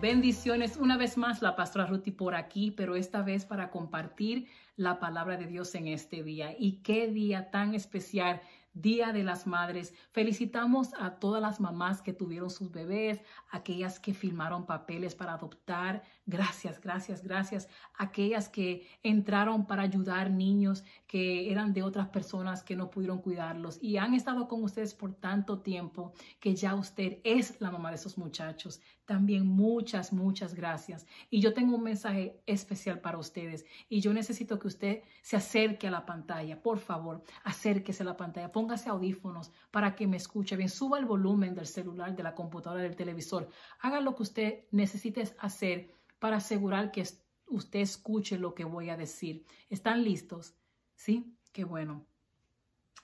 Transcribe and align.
Bendiciones 0.00 0.78
una 0.78 0.96
vez 0.96 1.18
más, 1.18 1.42
la 1.42 1.56
pastora 1.56 1.84
Ruti 1.84 2.10
por 2.10 2.34
aquí, 2.34 2.70
pero 2.70 2.96
esta 2.96 3.20
vez 3.20 3.44
para 3.44 3.70
compartir 3.70 4.48
la 4.76 4.98
palabra 4.98 5.36
de 5.36 5.44
Dios 5.44 5.74
en 5.74 5.88
este 5.88 6.22
día. 6.22 6.54
Y 6.58 6.80
qué 6.82 7.08
día 7.08 7.50
tan 7.50 7.74
especial 7.74 8.40
Día 8.72 9.12
de 9.12 9.24
las 9.24 9.46
Madres. 9.46 9.92
Felicitamos 10.10 10.94
a 10.98 11.16
todas 11.16 11.42
las 11.42 11.60
mamás 11.60 12.00
que 12.02 12.12
tuvieron 12.12 12.50
sus 12.50 12.70
bebés, 12.70 13.20
aquellas 13.50 13.98
que 13.98 14.14
firmaron 14.14 14.64
papeles 14.64 15.14
para 15.14 15.34
adoptar. 15.34 16.02
Gracias, 16.30 16.80
gracias, 16.80 17.24
gracias. 17.24 17.68
Aquellas 17.98 18.48
que 18.48 18.86
entraron 19.02 19.66
para 19.66 19.82
ayudar 19.82 20.30
niños 20.30 20.84
que 21.08 21.50
eran 21.50 21.72
de 21.72 21.82
otras 21.82 22.08
personas 22.08 22.62
que 22.62 22.76
no 22.76 22.88
pudieron 22.88 23.20
cuidarlos 23.20 23.82
y 23.82 23.96
han 23.96 24.14
estado 24.14 24.46
con 24.46 24.62
ustedes 24.62 24.94
por 24.94 25.12
tanto 25.14 25.58
tiempo 25.58 26.12
que 26.38 26.54
ya 26.54 26.76
usted 26.76 27.18
es 27.24 27.60
la 27.60 27.72
mamá 27.72 27.88
de 27.90 27.96
esos 27.96 28.16
muchachos. 28.16 28.80
También 29.06 29.44
muchas, 29.44 30.12
muchas 30.12 30.54
gracias. 30.54 31.04
Y 31.30 31.40
yo 31.40 31.52
tengo 31.52 31.74
un 31.74 31.82
mensaje 31.82 32.40
especial 32.46 33.00
para 33.00 33.18
ustedes 33.18 33.66
y 33.88 34.00
yo 34.00 34.12
necesito 34.12 34.60
que 34.60 34.68
usted 34.68 35.02
se 35.22 35.36
acerque 35.36 35.88
a 35.88 35.90
la 35.90 36.06
pantalla. 36.06 36.62
Por 36.62 36.78
favor, 36.78 37.24
acérquese 37.42 38.04
a 38.04 38.06
la 38.06 38.16
pantalla 38.16 38.52
póngase 38.52 38.88
audífonos 38.88 39.50
para 39.72 39.96
que 39.96 40.06
me 40.06 40.16
escuche 40.16 40.56
bien, 40.56 40.68
suba 40.68 41.00
el 41.00 41.06
volumen 41.06 41.56
del 41.56 41.66
celular, 41.66 42.14
de 42.14 42.22
la 42.22 42.36
computadora, 42.36 42.82
del 42.82 42.94
televisor, 42.94 43.48
haga 43.80 44.00
lo 44.00 44.14
que 44.14 44.22
usted 44.22 44.64
necesite 44.70 45.24
hacer 45.38 45.99
para 46.20 46.36
asegurar 46.36 46.92
que 46.92 47.04
usted 47.46 47.80
escuche 47.80 48.38
lo 48.38 48.54
que 48.54 48.64
voy 48.64 48.90
a 48.90 48.96
decir. 48.96 49.44
¿Están 49.68 50.04
listos? 50.04 50.54
¿Sí? 50.94 51.34
Qué 51.52 51.64
bueno. 51.64 52.06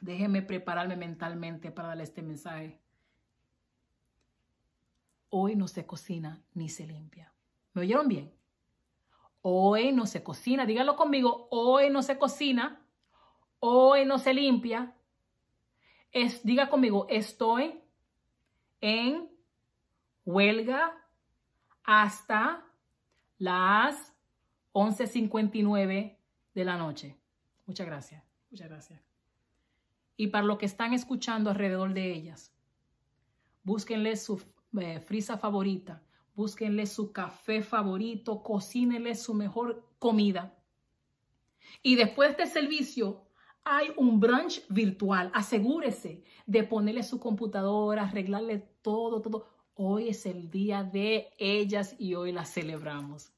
Déjeme 0.00 0.42
prepararme 0.42 0.94
mentalmente 0.96 1.72
para 1.72 1.88
darle 1.88 2.04
este 2.04 2.22
mensaje. 2.22 2.78
Hoy 5.30 5.56
no 5.56 5.66
se 5.66 5.86
cocina 5.86 6.44
ni 6.54 6.68
se 6.68 6.86
limpia. 6.86 7.32
¿Me 7.72 7.82
oyeron 7.82 8.06
bien? 8.06 8.32
Hoy 9.42 9.92
no 9.92 10.06
se 10.06 10.22
cocina, 10.22 10.66
dígalo 10.66 10.96
conmigo, 10.96 11.48
hoy 11.50 11.88
no 11.88 12.02
se 12.02 12.18
cocina, 12.18 12.84
hoy 13.60 14.04
no 14.04 14.18
se 14.18 14.34
limpia, 14.34 14.96
es, 16.10 16.42
diga 16.42 16.68
conmigo, 16.68 17.06
estoy 17.08 17.80
en 18.80 19.30
huelga 20.24 20.92
hasta 21.84 22.65
las 23.38 24.12
11.59 24.72 26.16
de 26.54 26.64
la 26.64 26.76
noche. 26.76 27.16
Muchas 27.66 27.86
gracias, 27.86 28.22
muchas 28.50 28.68
gracias. 28.68 29.00
Y 30.16 30.28
para 30.28 30.44
los 30.44 30.58
que 30.58 30.66
están 30.66 30.94
escuchando 30.94 31.50
alrededor 31.50 31.92
de 31.92 32.12
ellas, 32.12 32.52
búsquenle 33.62 34.16
su 34.16 34.42
eh, 34.80 35.00
frisa 35.00 35.36
favorita, 35.36 36.02
búsquenle 36.34 36.86
su 36.86 37.12
café 37.12 37.62
favorito, 37.62 38.42
cocínenle 38.42 39.14
su 39.14 39.34
mejor 39.34 39.84
comida. 39.98 40.56
Y 41.82 41.96
después 41.96 42.36
de 42.36 42.44
este 42.44 42.60
servicio, 42.60 43.26
hay 43.64 43.88
un 43.96 44.20
brunch 44.20 44.64
virtual. 44.68 45.30
Asegúrese 45.34 46.22
de 46.46 46.62
ponerle 46.62 47.02
su 47.02 47.18
computadora, 47.18 48.04
arreglarle 48.04 48.58
todo, 48.80 49.20
todo. 49.20 49.48
Hoy 49.78 50.08
es 50.08 50.24
el 50.24 50.50
día 50.50 50.84
de 50.84 51.28
ellas 51.36 51.94
y 51.98 52.14
hoy 52.14 52.32
las 52.32 52.50
celebramos. 52.50 53.30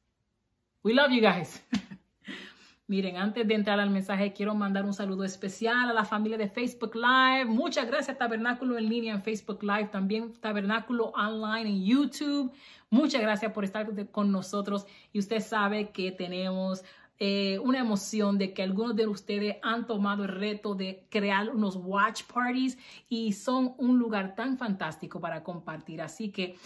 We 0.85 0.95
love 0.95 1.11
you 1.11 1.21
guys. 1.21 1.61
Miren, 2.87 3.17
antes 3.17 3.47
de 3.49 3.55
entrar 3.55 3.81
al 3.81 3.91
mensaje, 3.91 4.33
quiero 4.33 4.55
mandar 4.55 4.85
un 4.85 4.95
saludo 4.95 5.25
especial 5.25 5.91
a 5.91 5.93
la 5.93 6.05
familia 6.05 6.39
de 6.39 6.49
Facebook 6.49 6.95
Live. 6.95 7.47
Muchas 7.47 7.89
gracias, 7.89 8.17
Tabernáculo 8.17 8.79
en 8.79 8.89
línea 8.89 9.15
en 9.15 9.23
Facebook 9.23 9.65
Live, 9.65 9.89
también 9.89 10.33
Tabernáculo 10.41 11.07
online 11.07 11.71
en 11.71 11.85
YouTube. 11.85 12.53
Muchas 12.89 13.21
gracias 13.21 13.53
por 13.53 13.65
estar 13.65 13.89
con 14.13 14.31
nosotros. 14.31 14.87
Y 15.13 15.19
usted 15.19 15.41
sabe 15.41 15.91
que 15.91 16.13
tenemos 16.13 16.85
eh, 17.21 17.59
una 17.59 17.81
emoción 17.81 18.39
de 18.39 18.53
que 18.53 18.63
algunos 18.63 18.95
de 18.95 19.09
ustedes 19.09 19.57
han 19.63 19.87
tomado 19.87 20.23
el 20.23 20.29
reto 20.29 20.75
de 20.75 21.05
crear 21.11 21.51
unos 21.51 21.77
watch 21.77 22.23
parties 22.33 22.79
y 23.09 23.33
son 23.33 23.75
un 23.79 23.99
lugar 23.99 24.37
tan 24.37 24.57
fantástico 24.57 25.21
para 25.21 25.43
compartir. 25.43 26.01
Así 26.01 26.31
que 26.31 26.57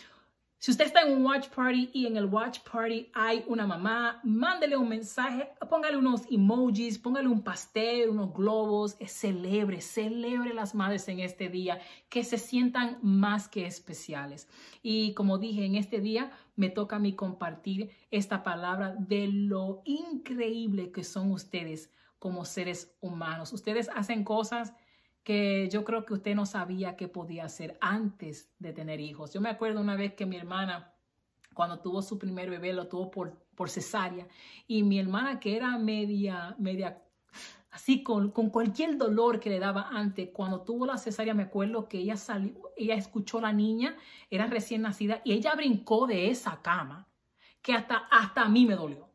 si 0.63 0.71
usted 0.71 0.85
está 0.85 1.01
en 1.01 1.17
un 1.17 1.27
watch 1.27 1.49
party 1.49 1.91
y 1.93 2.07
en 2.07 2.17
el 2.17 2.27
watch 2.27 2.61
party 2.61 3.11
hay 3.15 3.45
una 3.49 3.67
mamá, 3.67 4.21
mándele 4.23 4.77
un 4.77 4.89
mensaje, 4.89 5.51
póngale 5.69 5.97
unos 5.97 6.23
emojis, 6.31 7.01
póngale 7.01 7.27
un 7.27 7.43
pastel, 7.43 8.11
unos 8.11 8.33
globos, 8.33 8.97
celebre, 9.09 9.81
celebre 9.81 10.55
las 10.55 10.77
madres 10.77 11.09
en 11.09 11.19
este 11.19 11.49
día, 11.49 11.81
que 12.09 12.23
se 12.23 12.39
sientan 12.39 13.01
más 13.03 13.49
que 13.49 13.67
especiales. 13.67 14.47
Y 14.85 15.15
como 15.15 15.39
dije, 15.39 15.65
en 15.65 15.75
este 15.75 15.99
día 15.99 16.31
me 16.55 16.71
toca 16.71 16.95
a 16.95 17.01
mí 17.01 17.17
compartir 17.17 17.91
esta 18.13 18.45
palabra 18.45 18.95
de 18.97 19.27
lo 19.27 19.83
increíble 19.85 20.93
que 20.93 21.03
son 21.03 21.33
ustedes 21.33 21.91
como 22.21 22.45
seres 22.45 22.97
humanos. 23.01 23.53
Ustedes 23.53 23.91
hacen 23.97 24.23
cosas 24.23 24.75
que 25.23 25.69
yo 25.71 25.85
creo 25.85 26.05
que 26.05 26.15
usted 26.15 26.35
no 26.35 26.47
sabía 26.47 26.97
que 26.97 27.09
podía 27.09 27.45
hacer 27.45 27.79
antes 27.81 28.51
de 28.59 28.73
tener 28.73 29.01
hijos. 29.01 29.33
Yo 29.33 29.41
me 29.41 29.51
acuerdo 29.51 29.81
una 29.81 29.97
vez 29.97 30.15
que 30.15 30.27
mi 30.27 30.37
hermana, 30.37 30.95
cuando 31.55 31.81
tuvo 31.81 32.03
su 32.03 32.19
primer 32.19 32.51
bebé, 32.51 32.73
lo 32.73 32.89
tuvo 32.89 33.11
por, 33.11 33.47
por 33.55 33.71
cesárea, 33.71 34.27
y 34.67 34.83
mi 34.83 34.99
hermana 34.99 35.39
que 35.39 35.57
era 35.57 35.79
media, 35.79 36.57
media, 36.59 36.97
así 37.71 38.03
con, 38.03 38.31
con 38.33 38.51
cualquier 38.51 38.97
dolor 38.97 39.39
que 39.39 39.51
le 39.51 39.61
daba 39.61 39.89
antes, 39.91 40.31
cuando 40.33 40.63
tuvo 40.63 40.87
la 40.87 40.99
cesárea, 40.99 41.35
me 41.35 41.45
acuerdo 41.45 41.89
que 41.89 41.99
ella 41.99 42.17
salió, 42.17 42.73
ella 42.77 42.95
escuchó 42.95 43.39
a 43.39 43.43
la 43.43 43.53
niña, 43.53 43.97
era 44.29 44.47
recién 44.47 44.83
nacida, 44.83 45.21
y 45.25 45.33
ella 45.33 45.55
brincó 45.55 46.07
de 46.07 46.31
esa 46.31 46.63
cama, 46.63 47.09
que 47.61 47.75
hasta, 47.75 47.99
hasta 48.11 48.43
a 48.43 48.49
mí 48.49 48.67
me 48.67 48.75
dolió. 48.75 49.12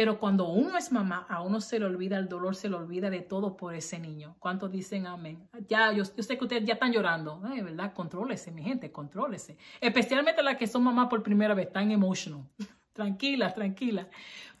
Pero 0.00 0.18
cuando 0.18 0.48
uno 0.48 0.78
es 0.78 0.90
mamá, 0.90 1.26
a 1.28 1.42
uno 1.42 1.60
se 1.60 1.78
le 1.78 1.84
olvida 1.84 2.16
el 2.16 2.26
dolor, 2.26 2.56
se 2.56 2.70
le 2.70 2.76
olvida 2.76 3.10
de 3.10 3.20
todo 3.20 3.54
por 3.54 3.74
ese 3.74 3.98
niño. 3.98 4.34
¿Cuántos 4.38 4.72
dicen 4.72 5.06
amén? 5.06 5.46
Ya, 5.68 5.92
yo, 5.92 6.06
sé 6.06 6.38
que 6.38 6.44
ustedes 6.44 6.64
ya 6.64 6.72
están 6.72 6.90
llorando, 6.90 7.38
¿verdad? 7.38 7.92
Contrólese, 7.92 8.50
mi 8.50 8.62
gente, 8.62 8.90
contrólese. 8.90 9.58
Especialmente 9.78 10.42
las 10.42 10.56
que 10.56 10.66
son 10.66 10.84
mamá 10.84 11.06
por 11.10 11.22
primera 11.22 11.52
vez, 11.52 11.70
tan 11.70 11.90
emotional. 11.90 12.46
Tranquilas, 12.92 13.54
tranquilas. 13.54 14.06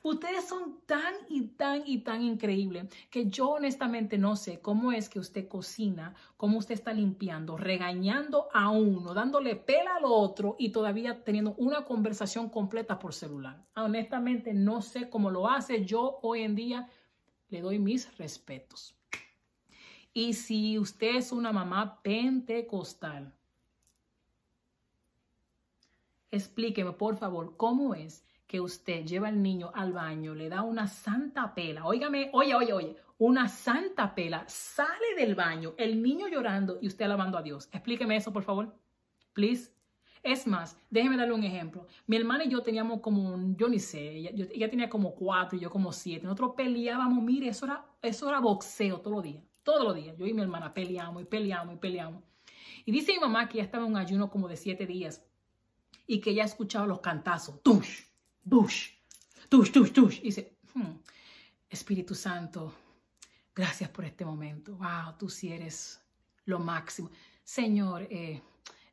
Ustedes 0.02 0.48
son 0.48 0.80
tan 0.86 1.14
y 1.28 1.42
tan 1.48 1.82
y 1.84 1.98
tan 1.98 2.22
increíbles 2.22 2.86
que 3.10 3.28
yo 3.28 3.50
honestamente 3.50 4.16
no 4.16 4.34
sé 4.34 4.60
cómo 4.60 4.92
es 4.92 5.10
que 5.10 5.18
usted 5.18 5.46
cocina, 5.46 6.14
cómo 6.38 6.56
usted 6.56 6.74
está 6.74 6.94
limpiando, 6.94 7.58
regañando 7.58 8.48
a 8.54 8.70
uno, 8.70 9.12
dándole 9.12 9.56
pela 9.56 9.96
al 9.96 10.04
otro 10.06 10.56
y 10.58 10.70
todavía 10.70 11.22
teniendo 11.22 11.54
una 11.58 11.84
conversación 11.84 12.48
completa 12.48 12.98
por 12.98 13.12
celular. 13.12 13.60
Honestamente 13.76 14.54
no 14.54 14.80
sé 14.80 15.10
cómo 15.10 15.30
lo 15.30 15.48
hace. 15.48 15.84
Yo 15.84 16.18
hoy 16.22 16.42
en 16.42 16.54
día 16.54 16.88
le 17.50 17.60
doy 17.60 17.78
mis 17.78 18.16
respetos. 18.16 18.96
Y 20.14 20.32
si 20.32 20.78
usted 20.78 21.16
es 21.16 21.30
una 21.30 21.52
mamá 21.52 22.00
pentecostal, 22.02 23.34
explíqueme 26.30 26.92
por 26.92 27.16
favor 27.16 27.56
cómo 27.56 27.94
es 27.94 28.24
que 28.46 28.60
usted 28.60 29.04
lleva 29.04 29.28
al 29.28 29.42
niño 29.42 29.70
al 29.74 29.92
baño, 29.92 30.34
le 30.34 30.48
da 30.48 30.62
una 30.62 30.88
santa 30.88 31.54
pela, 31.54 31.86
óigame, 31.86 32.30
oye, 32.32 32.54
oye, 32.54 32.72
oye, 32.72 32.96
una 33.18 33.48
santa 33.48 34.14
pela, 34.14 34.44
sale 34.48 35.14
del 35.16 35.34
baño, 35.34 35.74
el 35.76 36.02
niño 36.02 36.26
llorando 36.26 36.78
y 36.80 36.88
usted 36.88 37.04
alabando 37.04 37.38
a 37.38 37.42
Dios. 37.42 37.68
Explíqueme 37.70 38.16
eso, 38.16 38.32
por 38.32 38.42
favor. 38.42 38.74
Please. 39.34 39.70
Es 40.22 40.46
más, 40.46 40.76
déjeme 40.90 41.16
darle 41.16 41.34
un 41.34 41.44
ejemplo. 41.44 41.86
Mi 42.06 42.16
hermana 42.16 42.44
y 42.44 42.48
yo 42.48 42.60
teníamos 42.60 43.00
como, 43.00 43.54
yo 43.56 43.68
ni 43.68 43.78
sé, 43.78 44.16
ella, 44.16 44.68
tenía 44.68 44.88
como 44.90 45.14
cuatro 45.14 45.56
y 45.56 45.60
yo 45.60 45.70
como 45.70 45.92
siete. 45.92 46.24
Nosotros 46.24 46.54
peleábamos, 46.56 47.22
mire, 47.22 47.48
eso 47.48 47.66
era, 47.66 47.86
eso 48.02 48.28
era 48.28 48.40
boxeo 48.40 49.00
todos 49.00 49.16
los 49.16 49.22
días, 49.22 49.44
todos 49.62 49.84
los 49.84 49.94
días. 49.94 50.16
Yo 50.18 50.26
y 50.26 50.34
mi 50.34 50.42
hermana 50.42 50.74
peleamos 50.74 51.22
y 51.22 51.24
peleamos 51.24 51.74
y 51.74 51.78
peleamos. 51.78 52.22
Y 52.84 52.92
dice 52.92 53.12
mi 53.12 53.18
mamá 53.18 53.48
que 53.48 53.58
ya 53.58 53.64
estaba 53.64 53.84
en 53.84 53.92
un 53.92 53.96
ayuno 53.96 54.28
como 54.28 54.48
de 54.48 54.56
siete 54.56 54.86
días 54.86 55.24
y 56.06 56.20
que 56.20 56.30
ella 56.30 56.44
escuchaba 56.44 56.86
los 56.86 57.00
cantazos. 57.00 57.62
¡Tush! 57.62 58.02
Bush, 58.42 58.90
tush, 59.48 59.70
tush, 59.70 59.92
tush. 59.92 60.18
Y 60.18 60.24
dice, 60.24 60.58
hmm, 60.74 60.96
Espíritu 61.68 62.14
Santo, 62.14 62.74
gracias 63.54 63.90
por 63.90 64.04
este 64.04 64.24
momento. 64.24 64.76
Wow, 64.76 65.16
tú 65.18 65.28
sí 65.28 65.52
eres 65.52 66.00
lo 66.46 66.58
máximo. 66.58 67.10
Señor, 67.44 68.02
eh, 68.10 68.42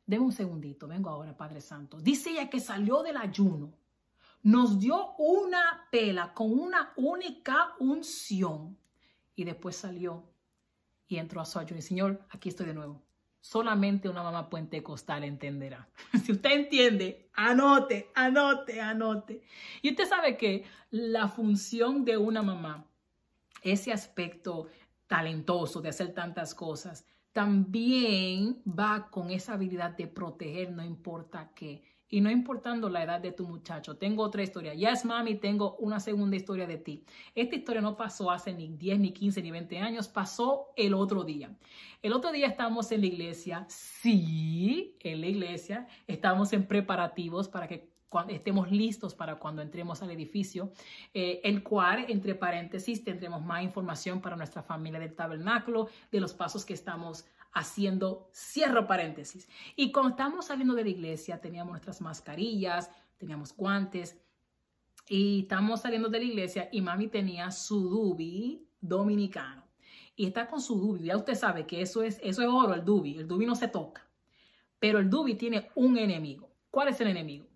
deme 0.06 0.24
un 0.24 0.32
segundito, 0.32 0.86
vengo 0.86 1.10
ahora, 1.10 1.36
Padre 1.36 1.60
Santo. 1.60 2.00
Dice 2.00 2.30
ella 2.30 2.50
que 2.50 2.60
salió 2.60 3.02
del 3.02 3.16
ayuno, 3.16 3.72
nos 4.42 4.78
dio 4.78 5.14
una 5.16 5.88
pela 5.90 6.32
con 6.32 6.52
una 6.52 6.92
única 6.96 7.74
unción 7.80 8.78
y 9.34 9.44
después 9.44 9.76
salió 9.76 10.24
y 11.08 11.16
entró 11.16 11.40
a 11.40 11.46
su 11.46 11.58
ayuno. 11.58 11.78
Y 11.78 11.82
Señor, 11.82 12.24
aquí 12.30 12.50
estoy 12.50 12.66
de 12.66 12.74
nuevo. 12.74 13.02
Solamente 13.40 14.08
una 14.08 14.22
mamá 14.22 14.50
pentecostal 14.50 15.24
entenderá. 15.24 15.88
si 16.24 16.32
usted 16.32 16.50
entiende, 16.50 17.30
anote, 17.34 18.10
anote, 18.14 18.80
anote. 18.80 19.42
Y 19.82 19.90
usted 19.90 20.06
sabe 20.06 20.36
que 20.36 20.64
la 20.90 21.28
función 21.28 22.04
de 22.04 22.16
una 22.16 22.42
mamá, 22.42 22.84
ese 23.62 23.92
aspecto 23.92 24.68
talentoso 25.06 25.80
de 25.80 25.88
hacer 25.88 26.12
tantas 26.14 26.54
cosas, 26.54 27.04
también 27.32 28.62
va 28.66 29.08
con 29.10 29.30
esa 29.30 29.54
habilidad 29.54 29.96
de 29.96 30.08
proteger, 30.08 30.72
no 30.72 30.84
importa 30.84 31.52
qué. 31.54 31.82
Y 32.10 32.20
no 32.20 32.30
importando 32.30 32.88
la 32.88 33.02
edad 33.02 33.20
de 33.20 33.32
tu 33.32 33.46
muchacho, 33.46 33.96
tengo 33.96 34.22
otra 34.22 34.42
historia. 34.42 34.74
Yes, 34.74 35.04
mami, 35.04 35.34
tengo 35.34 35.76
una 35.76 36.00
segunda 36.00 36.36
historia 36.36 36.66
de 36.66 36.78
ti. 36.78 37.04
Esta 37.34 37.56
historia 37.56 37.82
no 37.82 37.96
pasó 37.96 38.30
hace 38.30 38.52
ni 38.52 38.68
10, 38.68 38.98
ni 38.98 39.12
15, 39.12 39.42
ni 39.42 39.50
20 39.50 39.78
años, 39.78 40.08
pasó 40.08 40.68
el 40.76 40.94
otro 40.94 41.24
día. 41.24 41.54
El 42.02 42.12
otro 42.12 42.32
día 42.32 42.46
estamos 42.46 42.90
en 42.92 43.00
la 43.00 43.06
iglesia, 43.08 43.66
sí, 43.68 44.96
en 45.00 45.20
la 45.20 45.26
iglesia, 45.26 45.86
estamos 46.06 46.52
en 46.52 46.66
preparativos 46.66 47.48
para 47.48 47.68
que 47.68 47.90
estemos 48.28 48.70
listos 48.70 49.14
para 49.14 49.36
cuando 49.36 49.60
entremos 49.60 50.02
al 50.02 50.10
edificio, 50.10 50.72
eh, 51.12 51.40
el 51.44 51.62
cual, 51.62 52.06
entre 52.08 52.34
paréntesis, 52.34 53.04
tendremos 53.04 53.42
más 53.44 53.62
información 53.62 54.20
para 54.20 54.36
nuestra 54.36 54.62
familia 54.62 54.98
del 54.98 55.14
tabernáculo, 55.14 55.88
de 56.10 56.20
los 56.20 56.32
pasos 56.32 56.64
que 56.64 56.72
estamos 56.72 57.26
haciendo, 57.52 58.30
cierro 58.32 58.86
paréntesis. 58.86 59.48
Y 59.76 59.92
cuando 59.92 60.10
estamos 60.10 60.46
saliendo 60.46 60.74
de 60.74 60.84
la 60.84 60.90
iglesia, 60.90 61.40
teníamos 61.40 61.72
nuestras 61.72 62.00
mascarillas, 62.00 62.90
teníamos 63.16 63.56
guantes, 63.56 64.20
y 65.08 65.40
estamos 65.42 65.80
saliendo 65.80 66.08
de 66.08 66.18
la 66.18 66.24
iglesia 66.24 66.68
y 66.70 66.82
mami 66.82 67.08
tenía 67.08 67.50
su 67.50 67.88
dubi 67.88 68.68
dominicano. 68.80 69.64
Y 70.14 70.26
está 70.26 70.48
con 70.48 70.60
su 70.60 70.78
dubi. 70.78 71.04
Ya 71.04 71.16
usted 71.16 71.34
sabe 71.34 71.66
que 71.66 71.80
eso 71.80 72.02
es, 72.02 72.18
eso 72.22 72.42
es 72.42 72.48
oro, 72.48 72.74
el 72.74 72.84
dubi. 72.84 73.16
El 73.16 73.28
dubi 73.28 73.46
no 73.46 73.54
se 73.54 73.68
toca. 73.68 74.06
Pero 74.78 74.98
el 74.98 75.08
dubi 75.08 75.34
tiene 75.36 75.70
un 75.76 75.96
enemigo. 75.96 76.50
¿Cuál 76.70 76.88
es 76.88 77.00
el 77.00 77.08
enemigo? 77.08 77.48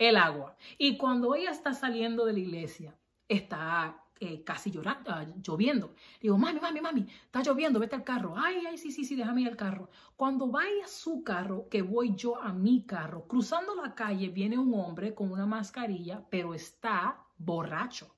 el 0.00 0.16
agua. 0.16 0.56
Y 0.78 0.96
cuando 0.96 1.34
ella 1.34 1.50
está 1.50 1.74
saliendo 1.74 2.24
de 2.24 2.32
la 2.32 2.38
iglesia, 2.38 2.98
está 3.28 4.02
eh, 4.20 4.44
casi 4.44 4.70
llorando, 4.70 5.10
ah, 5.10 5.26
lloviendo. 5.42 5.94
Digo, 6.20 6.36
mami, 6.36 6.60
mami, 6.60 6.80
mami, 6.82 7.06
está 7.24 7.42
lloviendo, 7.42 7.80
vete 7.80 7.96
al 7.96 8.04
carro. 8.04 8.34
Ay, 8.36 8.66
ay, 8.68 8.76
sí, 8.76 8.92
sí, 8.92 9.04
sí, 9.04 9.16
déjame 9.16 9.40
ir 9.40 9.48
al 9.48 9.56
carro. 9.56 9.88
Cuando 10.14 10.46
vaya 10.48 10.84
a 10.84 10.88
su 10.88 11.24
carro, 11.24 11.68
que 11.70 11.80
voy 11.80 12.14
yo 12.14 12.36
a 12.40 12.52
mi 12.52 12.84
carro, 12.84 13.26
cruzando 13.26 13.74
la 13.74 13.94
calle, 13.94 14.28
viene 14.28 14.58
un 14.58 14.74
hombre 14.74 15.14
con 15.14 15.32
una 15.32 15.46
mascarilla, 15.46 16.22
pero 16.28 16.52
está 16.52 17.24
borracho. 17.38 18.14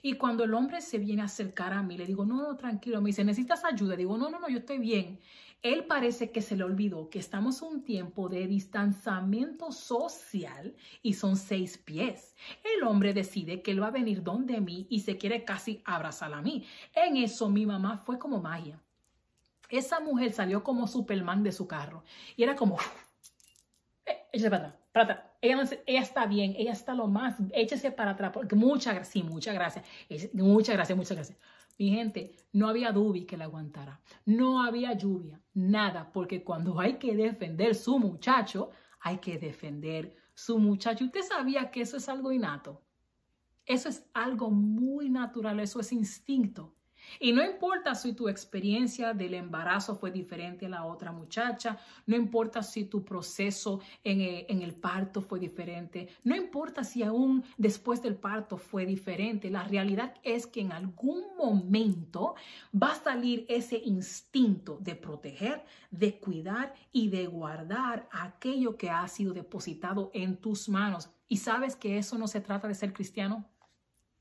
Y 0.00 0.14
cuando 0.14 0.44
el 0.44 0.54
hombre 0.54 0.80
se 0.80 0.98
viene 0.98 1.22
a 1.22 1.26
acercar 1.26 1.72
a 1.72 1.82
mí, 1.82 1.96
le 1.98 2.06
digo, 2.06 2.24
no, 2.24 2.36
no, 2.36 2.56
tranquilo. 2.56 3.00
Me 3.00 3.08
dice, 3.08 3.24
¿necesitas 3.24 3.64
ayuda? 3.64 3.96
Digo, 3.96 4.16
no, 4.16 4.30
no, 4.30 4.38
no, 4.38 4.48
yo 4.48 4.58
estoy 4.58 4.78
bien. 4.78 5.20
Él 5.64 5.86
parece 5.86 6.30
que 6.30 6.42
se 6.42 6.56
le 6.56 6.62
olvidó 6.62 7.08
que 7.08 7.18
estamos 7.18 7.62
en 7.62 7.68
un 7.68 7.84
tiempo 7.84 8.28
de 8.28 8.46
distanciamiento 8.46 9.72
social 9.72 10.76
y 11.02 11.14
son 11.14 11.38
seis 11.38 11.78
pies. 11.78 12.36
El 12.76 12.82
hombre 12.82 13.14
decide 13.14 13.62
que 13.62 13.70
él 13.70 13.82
va 13.82 13.86
a 13.86 13.90
venir 13.90 14.22
donde 14.22 14.60
mí 14.60 14.86
y 14.90 15.00
se 15.00 15.16
quiere 15.16 15.42
casi 15.42 15.80
abrazar 15.86 16.34
a 16.34 16.42
mí. 16.42 16.66
En 16.94 17.16
eso 17.16 17.48
mi 17.48 17.64
mamá 17.64 17.96
fue 17.96 18.18
como 18.18 18.42
magia. 18.42 18.78
Esa 19.70 20.00
mujer 20.00 20.34
salió 20.34 20.62
como 20.62 20.86
Superman 20.86 21.42
de 21.42 21.50
su 21.50 21.66
carro 21.66 22.04
y 22.36 22.42
era 22.42 22.56
como, 22.56 22.76
eh, 24.04 24.18
échese 24.34 24.50
para 24.50 24.66
atrás, 24.66 24.78
para 24.92 25.04
atrás. 25.04 25.30
Ella, 25.40 25.62
ella 25.86 26.00
está 26.02 26.26
bien, 26.26 26.54
ella 26.58 26.72
está 26.72 26.92
lo 26.92 27.06
más, 27.06 27.36
échese 27.54 27.90
para 27.90 28.10
atrás, 28.10 28.32
muchas 28.52 28.94
gracias, 28.94 29.08
sí, 29.08 29.22
muchas 29.22 29.54
gracias, 29.54 29.86
muchas 30.34 30.74
gracias, 30.76 30.98
muchas 30.98 31.16
gracias. 31.16 31.38
Mi 31.78 31.90
gente, 31.90 32.36
no 32.52 32.68
había 32.68 32.92
dubi 32.92 33.24
que 33.26 33.36
la 33.36 33.44
aguantara, 33.44 34.00
no 34.24 34.62
había 34.62 34.92
lluvia, 34.92 35.40
nada, 35.54 36.12
porque 36.12 36.44
cuando 36.44 36.78
hay 36.78 36.98
que 36.98 37.16
defender 37.16 37.74
su 37.74 37.98
muchacho, 37.98 38.70
hay 39.00 39.18
que 39.18 39.38
defender 39.38 40.16
su 40.34 40.58
muchacho. 40.58 41.04
¿Usted 41.04 41.22
sabía 41.22 41.70
que 41.70 41.80
eso 41.80 41.96
es 41.96 42.08
algo 42.08 42.32
innato? 42.32 42.82
Eso 43.66 43.88
es 43.88 44.04
algo 44.12 44.50
muy 44.50 45.08
natural, 45.08 45.58
eso 45.60 45.80
es 45.80 45.92
instinto. 45.92 46.74
Y 47.20 47.32
no 47.32 47.44
importa 47.44 47.94
si 47.94 48.12
tu 48.12 48.28
experiencia 48.28 49.14
del 49.14 49.34
embarazo 49.34 49.96
fue 49.96 50.10
diferente 50.10 50.66
a 50.66 50.68
la 50.68 50.84
otra 50.84 51.12
muchacha, 51.12 51.78
no 52.06 52.16
importa 52.16 52.62
si 52.62 52.84
tu 52.84 53.04
proceso 53.04 53.80
en 54.02 54.20
el, 54.20 54.46
en 54.48 54.62
el, 54.62 54.74
parto 54.74 55.20
fue 55.20 55.38
diferente, 55.38 56.08
no 56.24 56.34
importa 56.36 56.84
si 56.84 57.02
aún 57.02 57.44
después 57.56 58.02
del 58.02 58.16
parto 58.16 58.56
fue 58.56 58.86
diferente, 58.86 59.50
la 59.50 59.64
realidad 59.64 60.14
es 60.22 60.46
que 60.46 60.60
en 60.60 60.72
algún 60.72 61.22
momento 61.36 62.34
va 62.74 62.92
a 62.92 63.02
salir 63.02 63.46
ese 63.48 63.76
instinto 63.76 64.78
de 64.80 64.94
proteger, 64.94 65.64
de 65.90 66.18
cuidar 66.18 66.74
y 66.92 67.08
de 67.08 67.26
guardar 67.26 68.08
aquello 68.10 68.76
que 68.76 68.90
ha 68.90 69.06
sido 69.08 69.32
depositado 69.32 70.10
en 70.14 70.36
tus 70.36 70.68
manos. 70.68 71.10
Y 71.28 71.38
sabes 71.38 71.76
que 71.76 71.98
eso 71.98 72.18
no 72.18 72.28
se 72.28 72.40
trata 72.40 72.68
de 72.68 72.74
ser 72.74 72.92
cristiano. 72.92 73.48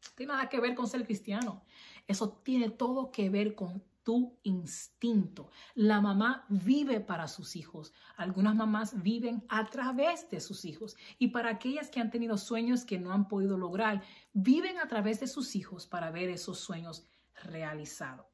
No 0.03 0.11
tiene 0.15 0.33
nada 0.33 0.49
que 0.49 0.59
ver 0.59 0.75
con 0.75 0.87
ser 0.87 1.05
cristiano. 1.05 1.63
Eso 2.07 2.41
tiene 2.43 2.69
todo 2.69 3.11
que 3.11 3.29
ver 3.29 3.55
con 3.55 3.83
tu 4.03 4.37
instinto. 4.43 5.49
La 5.75 6.01
mamá 6.01 6.45
vive 6.49 6.99
para 6.99 7.27
sus 7.27 7.55
hijos. 7.55 7.93
Algunas 8.17 8.55
mamás 8.55 9.01
viven 9.01 9.43
a 9.49 9.65
través 9.65 10.29
de 10.29 10.39
sus 10.41 10.65
hijos. 10.65 10.95
Y 11.17 11.29
para 11.29 11.51
aquellas 11.51 11.89
que 11.89 11.99
han 11.99 12.11
tenido 12.11 12.37
sueños 12.37 12.83
que 12.85 12.99
no 12.99 13.11
han 13.11 13.27
podido 13.27 13.57
lograr, 13.57 14.03
viven 14.33 14.77
a 14.77 14.87
través 14.87 15.19
de 15.19 15.27
sus 15.27 15.55
hijos 15.55 15.87
para 15.87 16.11
ver 16.11 16.29
esos 16.29 16.59
sueños 16.59 17.07
realizados. 17.43 18.25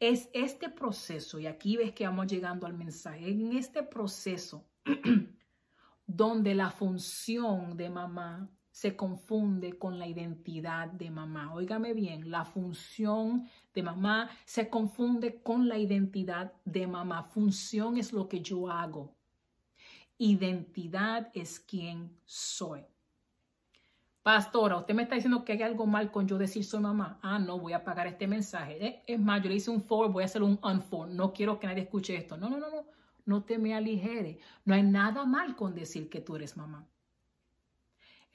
Es 0.00 0.30
este 0.32 0.70
proceso, 0.70 1.38
y 1.38 1.46
aquí 1.46 1.76
ves 1.76 1.92
que 1.92 2.06
vamos 2.06 2.28
llegando 2.28 2.66
al 2.66 2.74
mensaje, 2.74 3.28
en 3.28 3.52
este 3.56 3.82
proceso 3.82 4.64
donde 6.06 6.54
la 6.54 6.70
función 6.70 7.76
de 7.76 7.90
mamá 7.90 8.48
se 8.76 8.94
confunde 8.94 9.78
con 9.78 9.98
la 9.98 10.06
identidad 10.06 10.88
de 10.88 11.10
mamá. 11.10 11.54
Óigame 11.54 11.94
bien, 11.94 12.30
la 12.30 12.44
función 12.44 13.48
de 13.72 13.82
mamá 13.82 14.28
se 14.44 14.68
confunde 14.68 15.40
con 15.42 15.66
la 15.66 15.78
identidad 15.78 16.52
de 16.66 16.86
mamá. 16.86 17.22
Función 17.22 17.96
es 17.96 18.12
lo 18.12 18.28
que 18.28 18.42
yo 18.42 18.70
hago. 18.70 19.14
Identidad 20.18 21.30
es 21.32 21.58
quien 21.58 22.20
soy. 22.26 22.84
Pastora, 24.22 24.76
usted 24.76 24.92
me 24.92 25.04
está 25.04 25.14
diciendo 25.14 25.42
que 25.42 25.52
hay 25.54 25.62
algo 25.62 25.86
mal 25.86 26.10
con 26.12 26.28
yo 26.28 26.36
decir 26.36 26.62
soy 26.62 26.80
mamá. 26.80 27.18
Ah, 27.22 27.38
no, 27.38 27.58
voy 27.58 27.72
a 27.72 27.78
apagar 27.78 28.06
este 28.06 28.26
mensaje. 28.26 28.86
Eh, 28.86 29.02
es 29.06 29.18
más, 29.18 29.42
yo 29.42 29.48
le 29.48 29.54
hice 29.54 29.70
un 29.70 29.80
forward, 29.80 30.12
voy 30.12 30.22
a 30.22 30.26
hacer 30.26 30.42
un 30.42 30.60
unforward. 30.62 31.12
No 31.12 31.32
quiero 31.32 31.58
que 31.58 31.66
nadie 31.66 31.84
escuche 31.84 32.14
esto. 32.14 32.36
No, 32.36 32.50
no, 32.50 32.58
no, 32.58 32.68
no. 32.68 32.84
No 33.24 33.42
te 33.42 33.56
me 33.56 33.74
aligere. 33.74 34.38
No 34.66 34.74
hay 34.74 34.82
nada 34.82 35.24
mal 35.24 35.56
con 35.56 35.74
decir 35.74 36.10
que 36.10 36.20
tú 36.20 36.36
eres 36.36 36.58
mamá. 36.58 36.86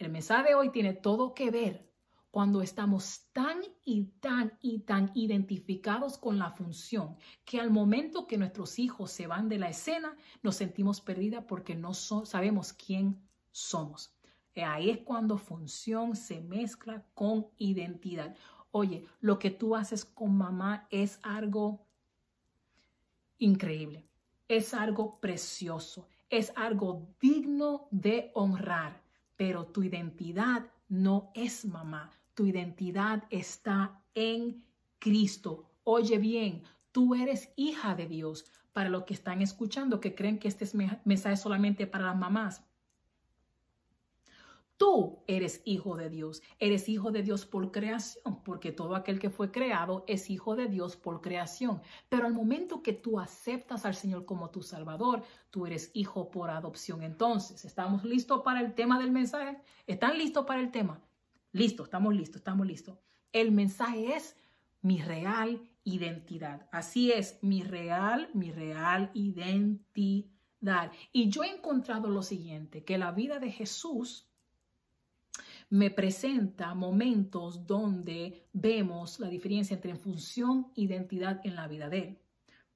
El 0.02 0.10
mensaje 0.10 0.50
de 0.50 0.56
hoy 0.56 0.72
tiene 0.72 0.94
todo 0.96 1.36
que 1.36 1.52
ver 1.52 1.88
cuando 2.32 2.64
estamos 2.64 3.28
tan 3.34 3.62
y 3.86 4.06
tan 4.20 4.58
y 4.60 4.80
tan 4.80 5.12
identificados 5.14 6.18
con 6.18 6.40
la 6.40 6.50
función 6.50 7.18
que 7.46 7.60
al 7.60 7.70
momento 7.70 8.26
que 8.26 8.40
nuestros 8.40 8.80
hijos 8.80 9.12
se 9.12 9.28
van 9.28 9.48
de 9.48 9.60
la 9.60 9.70
escena 9.70 10.18
nos 10.42 10.56
sentimos 10.56 11.02
perdidas 11.02 11.46
porque 11.48 11.76
no 11.76 11.94
sabemos 11.94 12.74
quién 12.74 13.22
somos. 13.52 14.12
Ahí 14.56 14.90
es 14.90 14.98
cuando 15.02 15.38
función 15.38 16.16
se 16.16 16.42
mezcla 16.42 17.06
con 17.14 17.50
identidad. 17.60 18.36
Oye, 18.72 19.06
lo 19.20 19.38
que 19.38 19.52
tú 19.52 19.76
haces 19.76 20.04
con 20.04 20.36
mamá 20.36 20.88
es 20.90 21.20
algo 21.22 21.86
increíble, 23.38 24.04
es 24.48 24.74
algo 24.74 25.20
precioso, 25.20 26.08
es 26.28 26.52
algo 26.56 27.08
digno 27.20 27.88
de 27.92 28.32
honrar 28.34 29.01
pero 29.42 29.66
tu 29.66 29.82
identidad 29.82 30.68
no 30.88 31.32
es 31.34 31.66
mamá, 31.66 32.12
tu 32.36 32.46
identidad 32.46 33.24
está 33.32 34.00
en 34.14 34.64
Cristo. 35.00 35.66
Oye 35.84 36.20
bien, 36.20 36.62
tú 36.92 37.16
eres 37.16 37.52
hija 37.56 37.96
de 37.96 38.06
Dios. 38.06 38.46
Para 38.72 38.90
los 38.90 39.06
que 39.06 39.16
están 39.16 39.42
escuchando, 39.42 40.00
que 40.00 40.14
creen 40.14 40.38
que 40.38 40.48
este 40.48 40.70
mensaje 41.06 41.34
es 41.34 41.42
solamente 41.42 41.88
para 41.88 42.06
las 42.06 42.18
mamás, 42.20 42.64
Tú 44.82 45.20
eres 45.28 45.62
hijo 45.64 45.96
de 45.96 46.10
Dios, 46.10 46.42
eres 46.58 46.90
hijo 46.90 47.12
de 47.12 47.22
Dios 47.22 47.46
por 47.46 47.72
creación, 47.72 48.42
porque 48.44 48.72
todo 48.72 48.96
aquel 48.96 49.20
que 49.20 49.30
fue 49.30 49.52
creado 49.52 50.04
es 50.08 50.32
hijo 50.32 50.56
de 50.56 50.66
Dios 50.66 50.96
por 50.96 51.22
creación. 51.22 51.84
Pero 52.10 52.26
al 52.26 52.34
momento 52.34 52.82
que 52.82 52.94
tú 52.94 53.20
aceptas 53.20 53.86
al 53.86 53.94
Señor 53.94 54.26
como 54.26 54.50
tu 54.50 54.64
Salvador, 54.64 55.22
tú 55.52 55.68
eres 55.68 55.92
hijo 55.94 56.32
por 56.32 56.50
adopción. 56.50 57.04
Entonces, 57.04 57.64
¿estamos 57.64 58.04
listos 58.04 58.42
para 58.42 58.60
el 58.60 58.74
tema 58.74 58.98
del 58.98 59.12
mensaje? 59.12 59.62
¿Están 59.86 60.18
listos 60.18 60.48
para 60.48 60.62
el 60.62 60.72
tema? 60.72 61.00
Listo, 61.52 61.84
estamos 61.84 62.16
listos, 62.16 62.38
estamos 62.38 62.66
listos. 62.66 62.98
El 63.34 63.52
mensaje 63.52 64.16
es 64.16 64.36
mi 64.82 65.00
real 65.00 65.62
identidad. 65.84 66.68
Así 66.72 67.12
es, 67.12 67.38
mi 67.44 67.62
real, 67.62 68.32
mi 68.34 68.52
real 68.52 69.12
identidad. 69.14 70.92
Y 71.12 71.30
yo 71.30 71.44
he 71.44 71.52
encontrado 71.52 72.10
lo 72.10 72.24
siguiente, 72.24 72.84
que 72.84 72.98
la 72.98 73.12
vida 73.12 73.38
de 73.38 73.52
Jesús 73.52 74.31
me 75.72 75.90
presenta 75.90 76.76
momentos 76.76 77.66
donde 77.66 78.46
vemos 78.52 79.22
la 79.22 79.30
diferencia 79.30 79.74
entre 79.74 79.96
función 79.96 80.68
e 80.76 80.82
identidad 80.82 81.40
en 81.46 81.56
la 81.56 81.70
vida 81.70 81.88
de 81.88 81.98
él. 81.98 82.18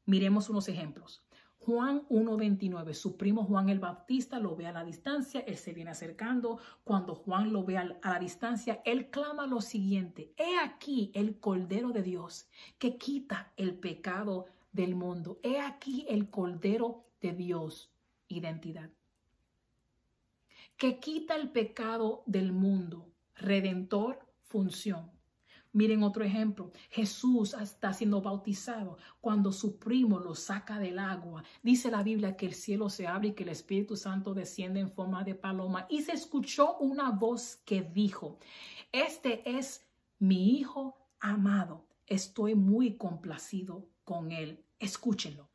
Miremos 0.05 0.49
unos 0.49 0.69
ejemplos. 0.69 1.21
Juan 1.57 2.07
1.29, 2.07 2.93
su 2.93 3.17
primo 3.17 3.43
Juan 3.43 3.67
el 3.67 3.79
Bautista 3.79 4.39
lo 4.39 4.55
ve 4.55 4.67
a 4.67 4.71
la 4.71 4.85
distancia, 4.85 5.41
él 5.41 5.57
se 5.57 5.73
viene 5.73 5.91
acercando. 5.91 6.57
Cuando 6.85 7.15
Juan 7.15 7.51
lo 7.51 7.65
ve 7.65 7.77
a 7.77 7.97
la 8.01 8.19
distancia, 8.19 8.81
él 8.85 9.09
clama 9.09 9.45
lo 9.45 9.59
siguiente, 9.59 10.33
he 10.37 10.57
aquí 10.59 11.11
el 11.15 11.37
Cordero 11.39 11.89
de 11.89 12.01
Dios 12.01 12.47
que 12.77 12.97
quita 12.97 13.51
el 13.57 13.75
pecado 13.75 14.45
del 14.71 14.95
mundo. 14.95 15.39
He 15.43 15.59
aquí 15.59 16.05
el 16.07 16.29
Cordero 16.29 17.03
de 17.19 17.33
Dios, 17.33 17.91
identidad. 18.29 18.89
Que 20.77 20.99
quita 20.99 21.35
el 21.35 21.51
pecado 21.51 22.23
del 22.25 22.51
mundo. 22.51 23.11
Redentor, 23.35 24.19
función. 24.41 25.11
Miren 25.71 26.03
otro 26.03 26.23
ejemplo. 26.23 26.71
Jesús 26.89 27.53
está 27.53 27.91
siendo 27.91 28.21
bautizado 28.21 28.97
cuando 29.19 29.51
su 29.51 29.77
primo 29.77 30.19
lo 30.19 30.33
saca 30.33 30.79
del 30.79 30.99
agua. 30.99 31.43
Dice 31.63 31.91
la 31.91 32.01
Biblia 32.01 32.37
que 32.37 32.45
el 32.45 32.53
cielo 32.53 32.89
se 32.89 33.07
abre 33.07 33.29
y 33.29 33.33
que 33.33 33.43
el 33.43 33.49
Espíritu 33.49 33.97
Santo 33.97 34.33
desciende 34.33 34.79
en 34.79 34.89
forma 34.89 35.25
de 35.25 35.35
paloma. 35.35 35.85
Y 35.89 36.01
se 36.03 36.13
escuchó 36.13 36.77
una 36.77 37.11
voz 37.11 37.57
que 37.65 37.81
dijo, 37.81 38.39
este 38.93 39.57
es 39.57 39.85
mi 40.17 40.57
Hijo 40.57 40.95
amado. 41.19 41.85
Estoy 42.07 42.55
muy 42.55 42.95
complacido 42.95 43.89
con 44.05 44.31
él. 44.31 44.63
Escúchenlo. 44.79 45.49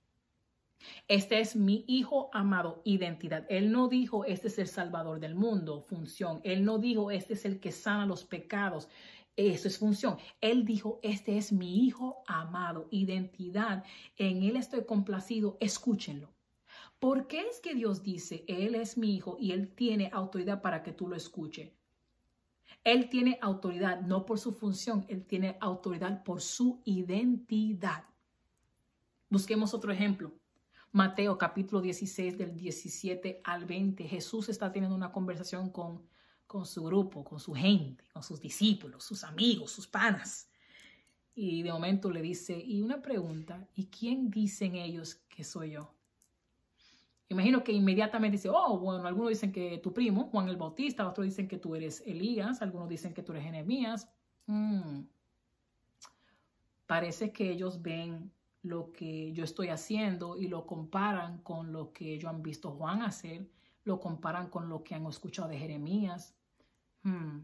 Este 1.08 1.40
es 1.40 1.56
mi 1.56 1.84
hijo 1.86 2.30
amado, 2.32 2.82
identidad. 2.84 3.46
Él 3.48 3.70
no 3.72 3.88
dijo, 3.88 4.24
este 4.24 4.48
es 4.48 4.58
el 4.58 4.68
salvador 4.68 5.20
del 5.20 5.34
mundo, 5.34 5.82
función. 5.82 6.40
Él 6.44 6.64
no 6.64 6.78
dijo, 6.78 7.10
este 7.10 7.34
es 7.34 7.44
el 7.44 7.60
que 7.60 7.72
sana 7.72 8.06
los 8.06 8.24
pecados. 8.24 8.88
Eso 9.36 9.68
es 9.68 9.78
función. 9.78 10.18
Él 10.40 10.64
dijo, 10.64 11.00
este 11.02 11.36
es 11.38 11.52
mi 11.52 11.86
hijo 11.86 12.22
amado, 12.26 12.88
identidad. 12.90 13.84
En 14.16 14.42
él 14.42 14.56
estoy 14.56 14.84
complacido. 14.84 15.56
Escúchenlo. 15.60 16.30
¿Por 17.00 17.26
qué 17.26 17.40
es 17.48 17.60
que 17.60 17.74
Dios 17.74 18.02
dice, 18.02 18.44
Él 18.46 18.74
es 18.74 18.98
mi 18.98 19.16
hijo 19.16 19.38
y 19.40 19.52
Él 19.52 19.74
tiene 19.74 20.10
autoridad 20.12 20.60
para 20.60 20.82
que 20.82 20.92
tú 20.92 21.08
lo 21.08 21.16
escuches? 21.16 21.72
Él 22.84 23.08
tiene 23.08 23.38
autoridad 23.40 24.02
no 24.02 24.26
por 24.26 24.38
su 24.38 24.52
función, 24.52 25.06
Él 25.08 25.24
tiene 25.24 25.56
autoridad 25.60 26.22
por 26.22 26.42
su 26.42 26.82
identidad. 26.84 28.04
Busquemos 29.30 29.72
otro 29.72 29.92
ejemplo. 29.92 30.32
Mateo 30.92 31.38
capítulo 31.38 31.80
16 31.80 32.36
del 32.36 32.56
17 32.56 33.40
al 33.44 33.64
20. 33.64 34.04
Jesús 34.08 34.48
está 34.48 34.72
teniendo 34.72 34.96
una 34.96 35.12
conversación 35.12 35.70
con 35.70 36.08
con 36.50 36.66
su 36.66 36.82
grupo, 36.82 37.22
con 37.22 37.38
su 37.38 37.54
gente, 37.54 38.02
con 38.12 38.24
sus 38.24 38.40
discípulos, 38.40 39.04
sus 39.04 39.22
amigos, 39.22 39.70
sus 39.70 39.86
panas. 39.86 40.50
Y 41.32 41.62
de 41.62 41.72
momento 41.72 42.10
le 42.10 42.20
dice, 42.20 42.60
y 42.60 42.82
una 42.82 43.00
pregunta, 43.00 43.68
¿y 43.76 43.86
quién 43.86 44.32
dicen 44.32 44.74
ellos 44.74 45.14
que 45.28 45.44
soy 45.44 45.70
yo? 45.70 45.94
Imagino 47.28 47.62
que 47.62 47.70
inmediatamente 47.70 48.36
dice, 48.36 48.48
oh, 48.48 48.80
bueno, 48.80 49.06
algunos 49.06 49.28
dicen 49.28 49.52
que 49.52 49.78
tu 49.78 49.92
primo, 49.92 50.24
Juan 50.24 50.48
el 50.48 50.56
Bautista, 50.56 51.08
otros 51.08 51.24
dicen 51.24 51.46
que 51.46 51.56
tú 51.56 51.76
eres 51.76 52.02
Elías, 52.04 52.60
algunos 52.62 52.88
dicen 52.88 53.14
que 53.14 53.22
tú 53.22 53.30
eres 53.30 53.44
Jeremías. 53.44 54.08
Mm. 54.46 55.02
Parece 56.84 57.30
que 57.30 57.52
ellos 57.52 57.80
ven 57.80 58.32
lo 58.62 58.92
que 58.92 59.32
yo 59.32 59.44
estoy 59.44 59.68
haciendo 59.68 60.36
y 60.36 60.48
lo 60.48 60.66
comparan 60.66 61.38
con 61.38 61.72
lo 61.72 61.92
que 61.92 62.14
ellos 62.14 62.30
han 62.30 62.42
visto 62.42 62.70
Juan 62.72 63.02
hacer, 63.02 63.48
lo 63.84 64.00
comparan 64.00 64.48
con 64.48 64.68
lo 64.68 64.84
que 64.84 64.94
han 64.94 65.06
escuchado 65.06 65.48
de 65.48 65.58
Jeremías, 65.58 66.34
Hmm. 67.02 67.40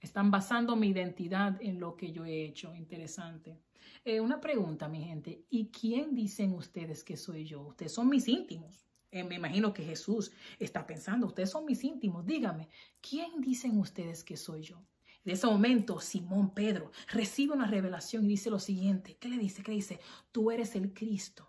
Están 0.00 0.30
basando 0.30 0.76
mi 0.76 0.88
identidad 0.88 1.56
en 1.62 1.80
lo 1.80 1.96
que 1.96 2.12
yo 2.12 2.24
he 2.26 2.44
hecho. 2.44 2.74
Interesante. 2.74 3.58
Eh, 4.04 4.20
una 4.20 4.40
pregunta, 4.40 4.88
mi 4.88 5.02
gente. 5.02 5.44
¿Y 5.48 5.68
quién 5.68 6.14
dicen 6.14 6.52
ustedes 6.52 7.02
que 7.02 7.16
soy 7.16 7.44
yo? 7.44 7.62
Ustedes 7.62 7.92
son 7.92 8.08
mis 8.08 8.28
íntimos. 8.28 8.84
Eh, 9.10 9.24
me 9.24 9.36
imagino 9.36 9.72
que 9.72 9.84
Jesús 9.84 10.32
está 10.58 10.86
pensando, 10.86 11.26
ustedes 11.26 11.50
son 11.50 11.64
mis 11.64 11.82
íntimos. 11.84 12.26
Dígame, 12.26 12.68
¿quién 13.00 13.40
dicen 13.40 13.78
ustedes 13.78 14.24
que 14.24 14.36
soy 14.36 14.62
yo? 14.62 14.78
En 15.24 15.32
ese 15.32 15.46
momento, 15.46 16.00
Simón 16.00 16.52
Pedro 16.52 16.92
recibe 17.08 17.54
una 17.54 17.66
revelación 17.66 18.24
y 18.24 18.28
dice 18.28 18.50
lo 18.50 18.58
siguiente. 18.58 19.16
¿Qué 19.18 19.28
le 19.28 19.38
dice? 19.38 19.62
¿Qué 19.62 19.72
dice? 19.72 19.98
Tú 20.32 20.50
eres 20.50 20.76
el 20.76 20.92
Cristo, 20.92 21.48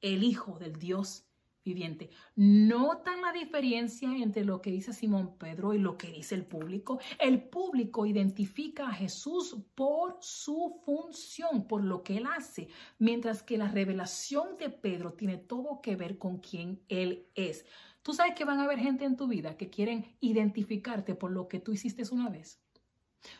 el 0.00 0.22
Hijo 0.22 0.58
del 0.58 0.76
Dios 0.76 1.26
viviente. 1.64 2.10
¿Notan 2.36 3.20
la 3.20 3.32
diferencia 3.32 4.10
entre 4.16 4.44
lo 4.44 4.62
que 4.62 4.70
dice 4.70 4.92
Simón 4.92 5.36
Pedro 5.36 5.74
y 5.74 5.78
lo 5.78 5.96
que 5.98 6.10
dice 6.10 6.34
el 6.34 6.44
público? 6.44 6.98
El 7.18 7.42
público 7.42 8.06
identifica 8.06 8.88
a 8.88 8.92
Jesús 8.92 9.56
por 9.74 10.16
su 10.20 10.80
función, 10.84 11.66
por 11.66 11.82
lo 11.82 12.02
que 12.02 12.18
él 12.18 12.26
hace, 12.26 12.68
mientras 12.98 13.42
que 13.42 13.58
la 13.58 13.68
revelación 13.68 14.56
de 14.58 14.70
Pedro 14.70 15.12
tiene 15.12 15.36
todo 15.36 15.80
que 15.82 15.96
ver 15.96 16.16
con 16.16 16.38
quién 16.38 16.82
él 16.88 17.26
es. 17.34 17.66
Tú 18.02 18.12
sabes 18.12 18.34
que 18.34 18.44
van 18.44 18.60
a 18.60 18.64
haber 18.64 18.78
gente 18.78 19.04
en 19.04 19.16
tu 19.16 19.26
vida 19.26 19.56
que 19.56 19.70
quieren 19.70 20.16
identificarte 20.20 21.14
por 21.14 21.30
lo 21.30 21.48
que 21.48 21.60
tú 21.60 21.72
hiciste 21.72 22.02
una 22.12 22.28
vez. 22.28 22.63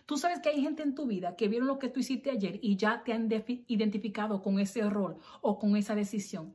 Tú 0.07 0.17
sabes 0.17 0.41
que 0.41 0.49
hay 0.51 0.61
gente 0.61 0.83
en 0.83 0.95
tu 0.95 1.07
vida 1.07 1.37
que 1.37 1.49
vieron 1.49 1.69
lo 1.69 1.79
que 1.79 1.89
tú 1.89 2.01
hiciste 2.01 2.31
ayer 2.31 2.59
y 2.63 2.77
ya 2.77 3.03
te 3.05 3.13
han 3.13 3.29
identificado 3.67 4.43
con 4.43 4.59
ese 4.59 4.81
error 4.81 5.19
o 5.41 5.59
con 5.59 5.77
esa 5.77 5.95
decisión. 5.95 6.55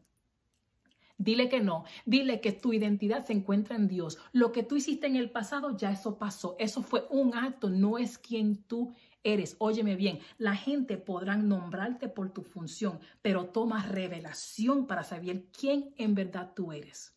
Dile 1.20 1.50
que 1.50 1.60
no. 1.60 1.84
Dile 2.06 2.40
que 2.40 2.54
tu 2.54 2.72
identidad 2.72 3.26
se 3.26 3.34
encuentra 3.34 3.76
en 3.76 3.90
Dios. 3.90 4.18
Lo 4.32 4.54
que 4.54 4.64
tú 4.64 4.78
hiciste 4.78 5.06
en 5.06 5.18
el 5.18 5.30
pasado, 5.30 5.76
ya 5.76 5.92
eso 5.92 6.18
pasó. 6.18 6.56
Eso 6.60 6.82
fue 6.82 7.06
un 7.10 7.36
acto, 7.36 7.70
no 7.70 7.98
es 7.98 8.18
quien 8.18 8.64
tú 8.64 8.94
eres. 9.24 9.58
Óyeme 9.60 9.98
bien, 9.98 10.20
la 10.38 10.56
gente 10.56 10.98
podrá 10.98 11.36
nombrarte 11.36 12.08
por 12.08 12.32
tu 12.32 12.44
función, 12.44 13.00
pero 13.22 13.48
toma 13.48 13.86
revelación 13.86 14.88
para 14.88 15.04
saber 15.04 15.46
quién 15.52 15.94
en 15.98 16.16
verdad 16.16 16.54
tú 16.56 16.72
eres. 16.72 17.14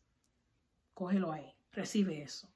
Cógelo 0.95 1.31
ahí, 1.31 1.55
recibe 1.71 2.23
eso. 2.23 2.52